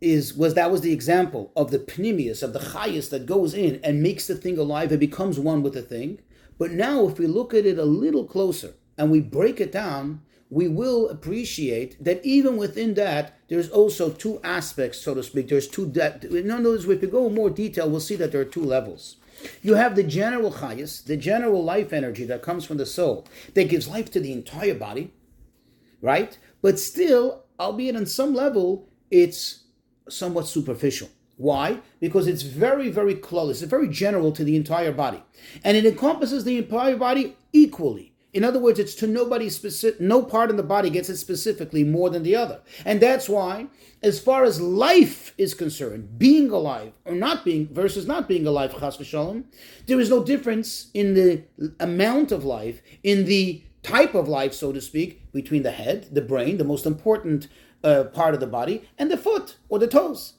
is 0.01 0.33
was 0.33 0.55
that 0.55 0.71
was 0.71 0.81
the 0.81 0.91
example 0.91 1.51
of 1.55 1.69
the 1.69 1.79
pnimius 1.79 2.41
of 2.41 2.53
the 2.53 2.59
chayas 2.59 3.09
that 3.11 3.27
goes 3.27 3.53
in 3.53 3.79
and 3.83 4.01
makes 4.01 4.27
the 4.27 4.35
thing 4.35 4.57
alive 4.57 4.91
and 4.91 4.99
becomes 4.99 5.39
one 5.39 5.61
with 5.61 5.73
the 5.73 5.81
thing. 5.81 6.19
But 6.57 6.71
now, 6.71 7.07
if 7.07 7.17
we 7.17 7.27
look 7.27 7.53
at 7.53 7.65
it 7.65 7.77
a 7.77 7.85
little 7.85 8.25
closer 8.25 8.73
and 8.97 9.09
we 9.09 9.19
break 9.19 9.61
it 9.61 9.71
down, 9.71 10.21
we 10.49 10.67
will 10.67 11.07
appreciate 11.09 12.03
that 12.03 12.23
even 12.25 12.57
within 12.57 12.95
that, 12.95 13.39
there's 13.47 13.69
also 13.69 14.09
two 14.09 14.41
aspects, 14.43 14.99
so 14.99 15.13
to 15.13 15.23
speak. 15.23 15.47
There's 15.47 15.67
two. 15.67 15.87
De- 15.87 16.37
in 16.37 16.51
other 16.51 16.69
words, 16.69 16.85
if 16.85 17.01
we 17.01 17.07
go 17.07 17.29
more 17.29 17.49
detail, 17.49 17.89
we'll 17.89 17.99
see 17.99 18.17
that 18.17 18.31
there 18.31 18.41
are 18.41 18.45
two 18.45 18.63
levels. 18.63 19.15
You 19.61 19.75
have 19.75 19.95
the 19.95 20.03
general 20.03 20.51
chayas, 20.51 21.03
the 21.05 21.17
general 21.17 21.63
life 21.63 21.93
energy 21.93 22.25
that 22.25 22.41
comes 22.41 22.65
from 22.65 22.77
the 22.77 22.85
soul, 22.85 23.27
that 23.53 23.69
gives 23.69 23.87
life 23.87 24.11
to 24.11 24.19
the 24.19 24.33
entire 24.33 24.75
body, 24.75 25.13
right? 26.01 26.37
But 26.61 26.79
still, 26.79 27.45
albeit 27.59 27.95
on 27.95 28.05
some 28.05 28.33
level, 28.33 28.87
it's 29.09 29.60
somewhat 30.09 30.47
superficial. 30.47 31.09
Why? 31.37 31.79
Because 31.99 32.27
it's 32.27 32.43
very, 32.43 32.89
very 32.89 33.15
close. 33.15 33.61
It's 33.61 33.69
very 33.69 33.87
general 33.87 34.31
to 34.33 34.43
the 34.43 34.55
entire 34.55 34.91
body. 34.91 35.23
And 35.63 35.75
it 35.75 35.85
encompasses 35.85 36.43
the 36.43 36.57
entire 36.57 36.95
body 36.95 37.35
equally. 37.51 38.11
In 38.33 38.45
other 38.45 38.59
words, 38.59 38.79
it's 38.79 38.95
to 38.95 39.07
nobody 39.07 39.49
specific, 39.49 39.99
no 39.99 40.23
part 40.23 40.49
in 40.49 40.55
the 40.55 40.63
body 40.63 40.89
gets 40.89 41.09
it 41.09 41.17
specifically 41.17 41.83
more 41.83 42.09
than 42.09 42.23
the 42.23 42.35
other. 42.35 42.61
And 42.85 43.01
that's 43.01 43.27
why, 43.27 43.67
as 44.01 44.19
far 44.19 44.45
as 44.45 44.61
life 44.61 45.33
is 45.37 45.53
concerned, 45.53 46.17
being 46.17 46.49
alive 46.49 46.93
or 47.03 47.13
not 47.13 47.43
being 47.43 47.67
versus 47.73 48.07
not 48.07 48.29
being 48.29 48.47
alive, 48.47 48.71
chas 48.79 48.97
v'shalom, 48.97 49.45
there 49.87 49.99
is 49.99 50.09
no 50.09 50.23
difference 50.23 50.91
in 50.93 51.13
the 51.13 51.43
amount 51.79 52.31
of 52.31 52.45
life, 52.45 52.81
in 53.03 53.25
the 53.25 53.63
type 53.83 54.15
of 54.15 54.29
life, 54.29 54.53
so 54.53 54.71
to 54.71 54.79
speak, 54.79 55.31
between 55.33 55.63
the 55.63 55.71
head, 55.71 56.07
the 56.11 56.21
brain, 56.21 56.57
the 56.57 56.63
most 56.63 56.85
important 56.85 57.47
uh, 57.83 58.05
part 58.05 58.33
of 58.33 58.39
the 58.39 58.47
body, 58.47 58.89
and 58.97 59.09
the 59.09 59.17
foot 59.17 59.57
or 59.69 59.79
the 59.79 59.87
toes. 59.87 60.33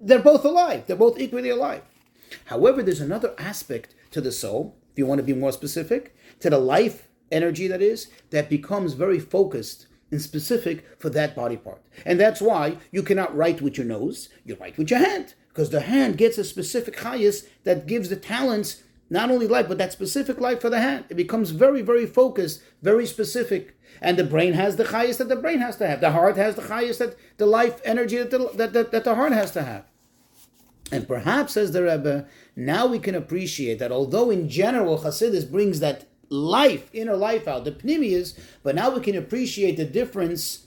They're 0.00 0.18
both 0.18 0.44
alive. 0.44 0.84
They're 0.86 0.96
both 0.96 1.18
equally 1.18 1.50
alive. 1.50 1.82
However, 2.46 2.82
there's 2.82 3.00
another 3.00 3.34
aspect 3.38 3.94
to 4.12 4.20
the 4.20 4.32
soul, 4.32 4.76
if 4.92 4.98
you 4.98 5.06
want 5.06 5.18
to 5.18 5.24
be 5.24 5.34
more 5.34 5.52
specific, 5.52 6.16
to 6.40 6.50
the 6.50 6.58
life 6.58 7.08
energy 7.30 7.68
that 7.68 7.82
is, 7.82 8.08
that 8.30 8.48
becomes 8.48 8.94
very 8.94 9.18
focused 9.18 9.86
and 10.10 10.20
specific 10.20 10.84
for 10.98 11.10
that 11.10 11.36
body 11.36 11.56
part. 11.56 11.82
And 12.04 12.18
that's 12.18 12.40
why 12.40 12.78
you 12.90 13.02
cannot 13.02 13.36
write 13.36 13.60
with 13.60 13.76
your 13.76 13.86
nose, 13.86 14.28
you 14.44 14.56
write 14.56 14.76
with 14.76 14.90
your 14.90 14.98
hand, 15.00 15.34
because 15.48 15.70
the 15.70 15.82
hand 15.82 16.18
gets 16.18 16.38
a 16.38 16.44
specific 16.44 16.96
chayas 16.96 17.46
that 17.64 17.86
gives 17.86 18.08
the 18.08 18.16
talents 18.16 18.82
not 19.10 19.30
only 19.30 19.46
life, 19.46 19.68
but 19.68 19.78
that 19.78 19.92
specific 19.92 20.40
life 20.40 20.60
for 20.60 20.70
the 20.70 20.80
hand. 20.80 21.04
It 21.08 21.16
becomes 21.16 21.50
very, 21.50 21.82
very 21.82 22.06
focused, 22.06 22.62
very 22.80 23.06
specific 23.06 23.76
and 24.00 24.18
the 24.18 24.24
brain 24.24 24.54
has 24.54 24.76
the 24.76 24.84
chayas 24.84 25.18
that 25.18 25.28
the 25.28 25.36
brain 25.36 25.58
has 25.58 25.76
to 25.76 25.86
have. 25.86 26.00
The 26.00 26.12
heart 26.12 26.36
has 26.36 26.56
the 26.56 26.62
chayas 26.62 26.98
that 26.98 27.16
the 27.36 27.46
life 27.46 27.80
energy 27.84 28.16
that 28.16 28.30
the, 28.30 28.50
that, 28.54 28.72
that, 28.72 28.92
that 28.92 29.04
the 29.04 29.14
heart 29.14 29.32
has 29.32 29.50
to 29.52 29.62
have. 29.62 29.84
And 30.92 31.06
perhaps, 31.06 31.54
says 31.54 31.72
the 31.72 31.84
Rebbe, 31.84 32.26
now 32.56 32.86
we 32.86 32.98
can 32.98 33.14
appreciate 33.14 33.78
that 33.78 33.92
although 33.92 34.30
in 34.30 34.48
general 34.48 34.98
Hasidus 34.98 35.48
brings 35.48 35.80
that 35.80 36.06
life, 36.30 36.90
inner 36.92 37.16
life 37.16 37.46
out, 37.46 37.64
the 37.64 37.72
pnimius, 37.72 38.38
but 38.62 38.74
now 38.74 38.90
we 38.90 39.00
can 39.00 39.16
appreciate 39.16 39.76
the 39.76 39.84
difference, 39.84 40.66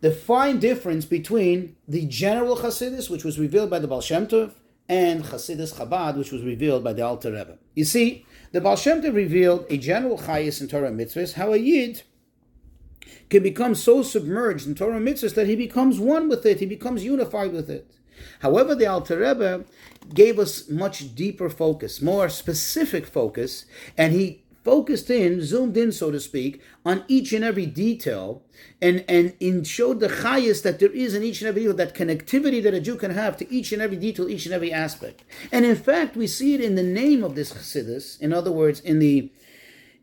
the 0.00 0.10
fine 0.10 0.58
difference 0.58 1.04
between 1.04 1.76
the 1.86 2.06
general 2.06 2.56
Hasidus, 2.56 3.10
which 3.10 3.24
was 3.24 3.38
revealed 3.38 3.70
by 3.70 3.78
the 3.78 3.86
Baal 3.86 4.00
Shem 4.00 4.26
Tov, 4.26 4.54
and 4.88 5.24
Hasidus 5.24 5.74
Chabad, 5.74 6.16
which 6.16 6.32
was 6.32 6.42
revealed 6.42 6.84
by 6.84 6.92
the 6.92 7.02
Alter 7.02 7.32
Rebbe. 7.32 7.58
You 7.74 7.84
see, 7.84 8.26
the 8.52 8.60
Baal 8.60 8.76
Shem 8.76 9.02
Tov 9.02 9.14
revealed 9.14 9.66
a 9.70 9.78
general 9.78 10.18
chayis 10.18 10.60
in 10.60 10.68
Torah 10.68 10.90
mitzvahs, 10.90 11.34
how 11.34 11.52
a 11.52 11.56
yid 11.56 12.02
can 13.30 13.42
become 13.42 13.74
so 13.74 14.02
submerged 14.02 14.66
in 14.66 14.74
Torah 14.74 15.00
mitzvahs 15.00 15.34
that 15.34 15.46
he 15.46 15.56
becomes 15.56 15.98
one 15.98 16.28
with 16.28 16.44
it, 16.44 16.60
he 16.60 16.66
becomes 16.66 17.04
unified 17.04 17.52
with 17.52 17.70
it. 17.70 17.90
However, 18.40 18.74
the 18.74 18.86
Alter 18.86 19.18
Rebbe 19.18 19.64
gave 20.12 20.38
us 20.38 20.68
much 20.68 21.14
deeper 21.14 21.48
focus, 21.48 22.02
more 22.02 22.28
specific 22.28 23.06
focus, 23.06 23.64
and 23.96 24.12
he 24.12 24.44
focused 24.64 25.10
in, 25.10 25.42
zoomed 25.42 25.76
in, 25.76 25.92
so 25.92 26.10
to 26.10 26.20
speak, 26.20 26.60
on 26.84 27.04
each 27.08 27.32
and 27.32 27.44
every 27.44 27.66
detail, 27.66 28.42
and 28.80 29.04
and 29.08 29.34
in 29.40 29.64
showed 29.64 30.00
the 30.00 30.08
chayas 30.08 30.62
that 30.62 30.78
there 30.78 30.92
is 30.92 31.14
in 31.14 31.22
each 31.22 31.40
and 31.40 31.48
every 31.48 31.62
detail, 31.62 31.76
that 31.76 31.94
connectivity 31.94 32.62
that 32.62 32.74
a 32.74 32.80
Jew 32.80 32.96
can 32.96 33.10
have 33.10 33.36
to 33.38 33.52
each 33.52 33.72
and 33.72 33.82
every 33.82 33.96
detail, 33.96 34.28
each 34.28 34.46
and 34.46 34.54
every 34.54 34.72
aspect. 34.72 35.24
And 35.50 35.64
in 35.64 35.76
fact, 35.76 36.16
we 36.16 36.26
see 36.26 36.54
it 36.54 36.60
in 36.60 36.74
the 36.74 36.82
name 36.82 37.24
of 37.24 37.34
this 37.34 37.52
chassidus. 37.52 38.20
In 38.20 38.32
other 38.32 38.52
words, 38.52 38.80
in 38.80 38.98
the 38.98 39.30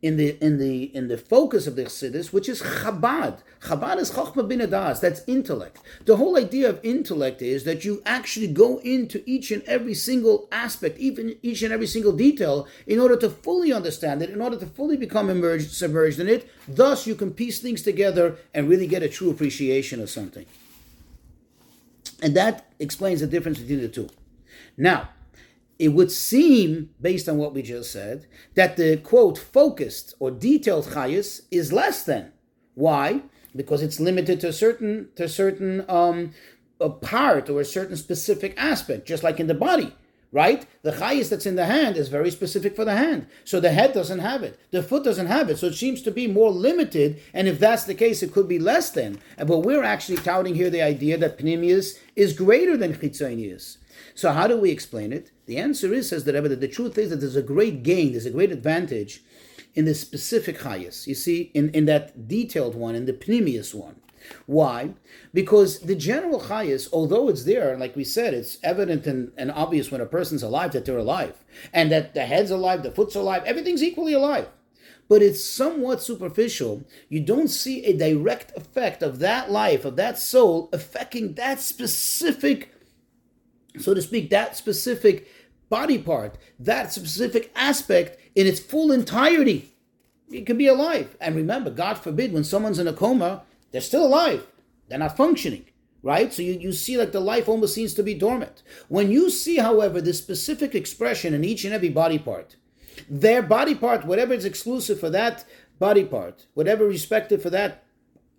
in 0.01 0.17
the 0.17 0.37
in 0.43 0.57
the 0.57 0.83
in 0.95 1.07
the 1.09 1.17
focus 1.17 1.67
of 1.67 1.75
the 1.75 1.83
Chassidus, 1.83 2.31
which 2.31 2.47
is 2.47 2.61
Chabad. 2.61 3.39
Chabad 3.61 3.97
is 3.97 4.11
Chochmah 4.11 4.47
Binah 4.49 4.69
Daas, 4.69 5.01
that's 5.01 5.21
intellect. 5.27 5.79
The 6.05 6.15
whole 6.15 6.37
idea 6.37 6.69
of 6.69 6.79
intellect 6.83 7.41
is 7.41 7.65
that 7.65 7.83
you 7.83 8.01
actually 8.05 8.47
go 8.47 8.79
into 8.79 9.21
each 9.25 9.51
and 9.51 9.61
every 9.63 9.93
single 9.93 10.47
aspect, 10.51 10.97
even 10.99 11.35
each 11.41 11.61
and 11.61 11.73
every 11.73 11.87
single 11.87 12.13
detail, 12.13 12.67
in 12.87 12.99
order 12.99 13.17
to 13.17 13.29
fully 13.29 13.73
understand 13.73 14.21
it, 14.21 14.29
in 14.29 14.41
order 14.41 14.57
to 14.57 14.65
fully 14.65 14.95
become 14.95 15.29
immersed, 15.29 15.77
submerged 15.77 16.19
in 16.19 16.29
it. 16.29 16.49
Thus, 16.67 17.05
you 17.05 17.15
can 17.15 17.31
piece 17.31 17.59
things 17.59 17.81
together 17.81 18.37
and 18.53 18.69
really 18.69 18.87
get 18.87 19.03
a 19.03 19.09
true 19.09 19.29
appreciation 19.29 19.99
of 19.99 20.09
something. 20.09 20.45
And 22.21 22.35
that 22.35 22.71
explains 22.79 23.21
the 23.21 23.27
difference 23.27 23.59
between 23.59 23.81
the 23.81 23.89
two. 23.89 24.09
Now, 24.77 25.09
it 25.79 25.89
would 25.89 26.11
seem, 26.11 26.89
based 26.99 27.29
on 27.29 27.37
what 27.37 27.53
we 27.53 27.61
just 27.61 27.91
said, 27.91 28.27
that 28.55 28.75
the 28.75 28.97
quote 28.97 29.37
focused 29.37 30.13
or 30.19 30.29
detailed 30.29 30.87
chayas 30.87 31.43
is 31.49 31.71
less 31.71 32.03
than. 32.03 32.33
Why? 32.75 33.23
Because 33.55 33.81
it's 33.81 33.99
limited 33.99 34.41
to 34.41 34.49
a 34.49 34.53
certain 34.53 35.09
to 35.15 35.23
a 35.23 35.29
certain 35.29 35.85
um, 35.89 36.33
a 36.81 36.89
part 36.89 37.49
or 37.49 37.61
a 37.61 37.65
certain 37.65 37.95
specific 37.95 38.53
aspect, 38.57 39.07
just 39.07 39.23
like 39.23 39.39
in 39.39 39.47
the 39.47 39.53
body, 39.53 39.93
right? 40.33 40.65
The 40.83 40.91
chayas 40.91 41.29
that's 41.29 41.45
in 41.45 41.55
the 41.55 41.65
hand 41.65 41.95
is 41.95 42.09
very 42.09 42.29
specific 42.29 42.75
for 42.75 42.85
the 42.85 42.95
hand, 42.95 43.27
so 43.45 43.59
the 43.59 43.71
head 43.71 43.93
doesn't 43.93 44.19
have 44.19 44.43
it, 44.43 44.59
the 44.71 44.83
foot 44.83 45.03
doesn't 45.05 45.27
have 45.27 45.49
it, 45.49 45.57
so 45.57 45.67
it 45.67 45.75
seems 45.75 46.01
to 46.03 46.11
be 46.11 46.27
more 46.27 46.51
limited. 46.51 47.21
And 47.33 47.47
if 47.47 47.57
that's 47.57 47.85
the 47.85 47.95
case, 47.95 48.21
it 48.21 48.33
could 48.33 48.47
be 48.49 48.59
less 48.59 48.91
than. 48.91 49.19
But 49.37 49.59
we're 49.59 49.83
actually 49.83 50.17
touting 50.17 50.55
here 50.55 50.69
the 50.69 50.81
idea 50.81 51.17
that 51.17 51.39
pnimius 51.39 51.97
is 52.15 52.33
greater 52.33 52.75
than 52.75 52.93
chitzonius. 52.93 53.77
So 54.15 54.31
how 54.31 54.47
do 54.47 54.57
we 54.57 54.71
explain 54.71 55.13
it? 55.13 55.31
The 55.45 55.57
answer 55.57 55.93
is, 55.93 56.09
says 56.09 56.23
the 56.23 56.33
Rebbe, 56.33 56.49
that 56.49 56.61
the 56.61 56.67
truth 56.67 56.97
is 56.97 57.09
that 57.09 57.17
there's 57.17 57.35
a 57.35 57.41
great 57.41 57.83
gain, 57.83 58.11
there's 58.11 58.25
a 58.25 58.31
great 58.31 58.51
advantage 58.51 59.23
in 59.75 59.85
the 59.85 59.95
specific 59.95 60.59
chayas. 60.59 61.07
You 61.07 61.15
see, 61.15 61.51
in, 61.53 61.69
in 61.71 61.85
that 61.85 62.27
detailed 62.27 62.75
one, 62.75 62.95
in 62.95 63.05
the 63.05 63.13
pnimius 63.13 63.73
one. 63.73 63.95
Why? 64.45 64.93
Because 65.33 65.79
the 65.79 65.95
general 65.95 66.41
chayas, 66.41 66.89
although 66.91 67.29
it's 67.29 67.45
there, 67.45 67.77
like 67.77 67.95
we 67.95 68.03
said, 68.03 68.33
it's 68.33 68.57
evident 68.61 69.07
and, 69.07 69.31
and 69.37 69.51
obvious 69.51 69.91
when 69.91 70.01
a 70.01 70.05
person's 70.05 70.43
alive 70.43 70.73
that 70.73 70.85
they're 70.85 70.97
alive, 70.97 71.43
and 71.73 71.91
that 71.91 72.13
the 72.13 72.25
head's 72.25 72.51
alive, 72.51 72.83
the 72.83 72.91
foot's 72.91 73.15
alive, 73.15 73.43
everything's 73.45 73.81
equally 73.83 74.13
alive. 74.13 74.47
But 75.07 75.23
it's 75.23 75.43
somewhat 75.43 76.03
superficial. 76.03 76.83
You 77.07 77.21
don't 77.21 77.47
see 77.47 77.83
a 77.85 77.97
direct 77.97 78.55
effect 78.55 79.01
of 79.01 79.19
that 79.19 79.49
life, 79.49 79.83
of 79.83 79.95
that 79.95 80.19
soul, 80.19 80.69
affecting 80.71 81.33
that 81.33 81.59
specific 81.59 82.71
so 83.77 83.93
to 83.93 84.01
speak, 84.01 84.29
that 84.29 84.57
specific 84.57 85.27
body 85.69 85.97
part, 85.97 86.37
that 86.59 86.91
specific 86.91 87.51
aspect 87.55 88.19
in 88.35 88.47
its 88.47 88.59
full 88.59 88.91
entirety. 88.91 89.73
It 90.31 90.45
can 90.45 90.57
be 90.57 90.67
alive. 90.67 91.15
And 91.19 91.35
remember, 91.35 91.69
God 91.69 91.97
forbid, 91.97 92.33
when 92.33 92.43
someone's 92.43 92.79
in 92.79 92.87
a 92.87 92.93
coma, 92.93 93.43
they're 93.71 93.81
still 93.81 94.05
alive. 94.05 94.45
They're 94.87 94.99
not 94.99 95.17
functioning, 95.17 95.65
right? 96.01 96.33
So 96.33 96.41
you, 96.41 96.53
you 96.53 96.71
see 96.71 96.97
like 96.97 97.11
the 97.11 97.19
life 97.19 97.47
almost 97.47 97.75
seems 97.75 97.93
to 97.95 98.03
be 98.03 98.13
dormant. 98.13 98.63
When 98.87 99.11
you 99.11 99.29
see, 99.29 99.57
however, 99.57 100.01
this 100.01 100.17
specific 100.17 100.75
expression 100.75 101.33
in 101.33 101.43
each 101.43 101.65
and 101.65 101.73
every 101.73 101.89
body 101.89 102.19
part, 102.19 102.55
their 103.09 103.41
body 103.41 103.75
part, 103.75 104.05
whatever 104.05 104.33
is 104.33 104.45
exclusive 104.45 104.99
for 104.99 105.09
that 105.11 105.45
body 105.77 106.03
part, 106.03 106.45
whatever 106.53 106.85
respective 106.85 107.41
for 107.41 107.49
that 107.51 107.83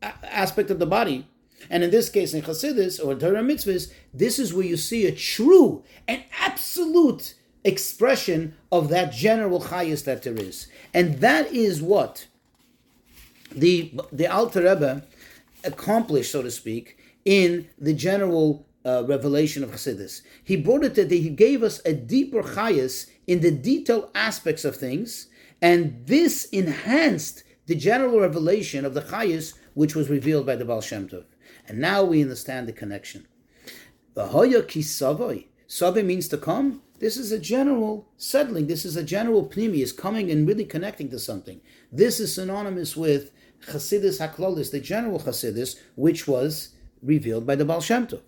aspect 0.03 0.71
of 0.71 0.79
the 0.79 0.87
body, 0.87 1.29
and 1.68 1.85
in 1.85 1.90
this 1.90 2.09
case, 2.09 2.33
in 2.33 2.42
Chassidus 2.42 3.05
or 3.05 3.14
Torah 3.14 3.42
mitzvahs, 3.42 3.92
this 4.14 4.38
is 4.38 4.55
where 4.55 4.64
you 4.64 4.77
see 4.77 5.07
a 5.07 5.12
true 5.12 5.85
and 6.09 6.23
absolute 6.38 7.35
expression 7.64 8.57
of 8.73 8.88
that 8.88 9.12
general 9.12 9.61
chayas 9.61 10.05
that 10.05 10.23
there 10.23 10.37
is. 10.37 10.68
And 10.94 11.20
that 11.20 11.53
is 11.53 11.83
what 11.83 12.27
the, 13.53 13.92
the 14.11 14.27
Alter 14.27 14.62
Rebbe 14.62 15.05
accomplished, 15.64 16.33
so 16.33 16.42
to 16.42 16.51
speak, 16.51 16.99
in 17.25 17.68
the 17.79 17.92
general 17.92 18.66
uh, 18.85 19.05
revelation 19.07 19.62
of 19.62 19.70
Chassidus. 19.70 20.23
He 20.42 20.57
brought 20.57 20.85
it 20.85 20.94
that 20.94 21.11
he 21.11 21.29
gave 21.29 21.62
us 21.62 21.83
a 21.85 21.92
deeper 21.92 22.42
chayas 22.42 23.11
in 23.27 23.40
the 23.40 23.51
detailed 23.51 24.11
aspects 24.14 24.64
of 24.64 24.77
things, 24.77 25.27
and 25.61 26.07
this 26.07 26.46
enhanced 26.46 27.42
the 27.66 27.75
general 27.75 28.20
revelation 28.20 28.87
of 28.87 28.94
the 28.94 29.03
chayas 29.03 29.55
which 29.75 29.94
was 29.94 30.09
revealed 30.09 30.46
by 30.46 30.57
the 30.57 30.64
Baal 30.64 30.81
Shem 30.81 31.09
Tov. 31.09 31.25
And 31.71 31.79
now 31.79 32.03
we 32.03 32.21
understand 32.21 32.67
the 32.67 32.73
connection. 32.73 33.29
Vahoya 34.17 34.67
ki 34.67 34.81
savoi. 34.81 35.47
Savoi 35.69 36.05
means 36.05 36.27
to 36.27 36.37
come. 36.37 36.83
This 36.99 37.17
is 37.17 37.31
a 37.31 37.39
general 37.39 38.09
settling. 38.17 38.67
This 38.67 38.85
is 38.85 38.97
a 38.97 39.05
general 39.05 39.49
pnimi, 39.49 39.81
is 39.81 39.93
coming 39.93 40.33
and 40.33 40.49
really 40.49 40.65
connecting 40.65 41.11
to 41.11 41.19
something. 41.21 41.61
This 41.93 42.19
is 42.19 42.35
synonymous 42.35 42.97
with 42.97 43.31
Chasidus 43.69 44.19
Haklolis, 44.19 44.73
the 44.73 44.81
general 44.81 45.21
Chasidus, 45.21 45.79
which 45.95 46.27
was 46.27 46.71
revealed 47.05 47.47
by 47.47 47.55
the 47.55 47.65
Baal 47.65 47.81
Shem 47.81 48.09
Tov. 48.09 48.23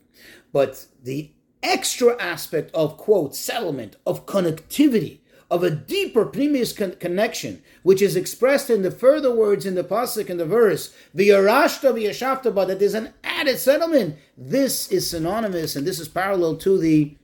But 0.53 0.87
the 1.03 1.33
extra 1.65 2.17
aspect 2.23 2.73
of, 2.73 2.97
quote, 2.97 3.35
settlement, 3.35 3.97
of 4.07 4.25
connectivity, 4.25 5.19
of 5.53 5.63
a 5.63 5.71
deeper 5.71 6.25
previous 6.25 6.73
con- 6.73 6.93
connection, 6.93 7.63
which 7.83 8.01
is 8.01 8.17
expressed 8.17 8.71
in 8.71 8.81
the 8.81 8.91
further 8.91 9.31
words 9.31 9.67
in 9.67 9.75
the 9.75 9.85
pasuk 9.85 10.31
in 10.31 10.39
the 10.39 10.47
verse, 10.47 10.95
v'yarashta 11.15 11.93
v'yashavta, 11.93 12.67
that 12.67 12.79
there's 12.79 12.95
an 12.95 13.13
added 13.23 13.59
settlement. 13.59 14.17
This 14.35 14.91
is 14.91 15.11
synonymous, 15.11 15.77
and 15.77 15.87
this 15.87 16.01
is 16.01 16.09
parallel 16.09 16.57
to 16.57 16.79
the 16.79 17.19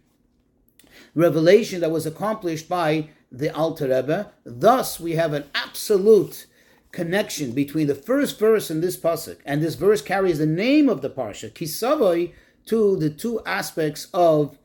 revelation 1.14 1.80
that 1.80 1.90
was 1.90 2.04
accomplished 2.04 2.68
by 2.68 3.08
the 3.32 3.48
Alter 3.54 3.88
Rebbe. 3.88 4.30
Thus, 4.44 5.00
we 5.00 5.12
have 5.12 5.32
an 5.32 5.44
absolute 5.54 6.46
connection 6.92 7.52
between 7.52 7.86
the 7.86 7.94
first 7.94 8.38
verse 8.38 8.70
in 8.70 8.82
this 8.82 8.98
pasuk, 8.98 9.38
and 9.46 9.62
this 9.62 9.74
verse 9.74 10.02
carries 10.02 10.38
the 10.38 10.44
name 10.44 10.90
of 10.90 11.00
the 11.00 11.08
parsha, 11.08 11.50
kisavoy, 11.50 12.34
to 12.66 12.94
the 12.98 13.08
two 13.08 13.40
aspects 13.46 14.08
of 14.12 14.58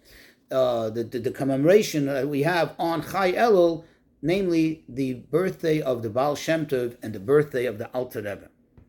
uh, 0.53 0.89
the, 0.89 1.03
the, 1.03 1.19
the, 1.19 1.31
commemoration 1.31 2.05
that 2.05 2.29
we 2.29 2.43
have 2.43 2.75
on 2.77 3.01
Chai 3.01 3.33
Elul, 3.33 3.83
namely 4.21 4.83
the 4.87 5.15
birthday 5.15 5.81
of 5.81 6.03
the 6.03 6.09
Baal 6.09 6.35
Shem 6.35 6.65
Tov 6.65 6.95
and 7.01 7.13
the 7.13 7.19
birthday 7.19 7.65
of 7.65 7.77
the 7.79 7.87
Alter 7.87 8.21
Rebbe. 8.21 8.49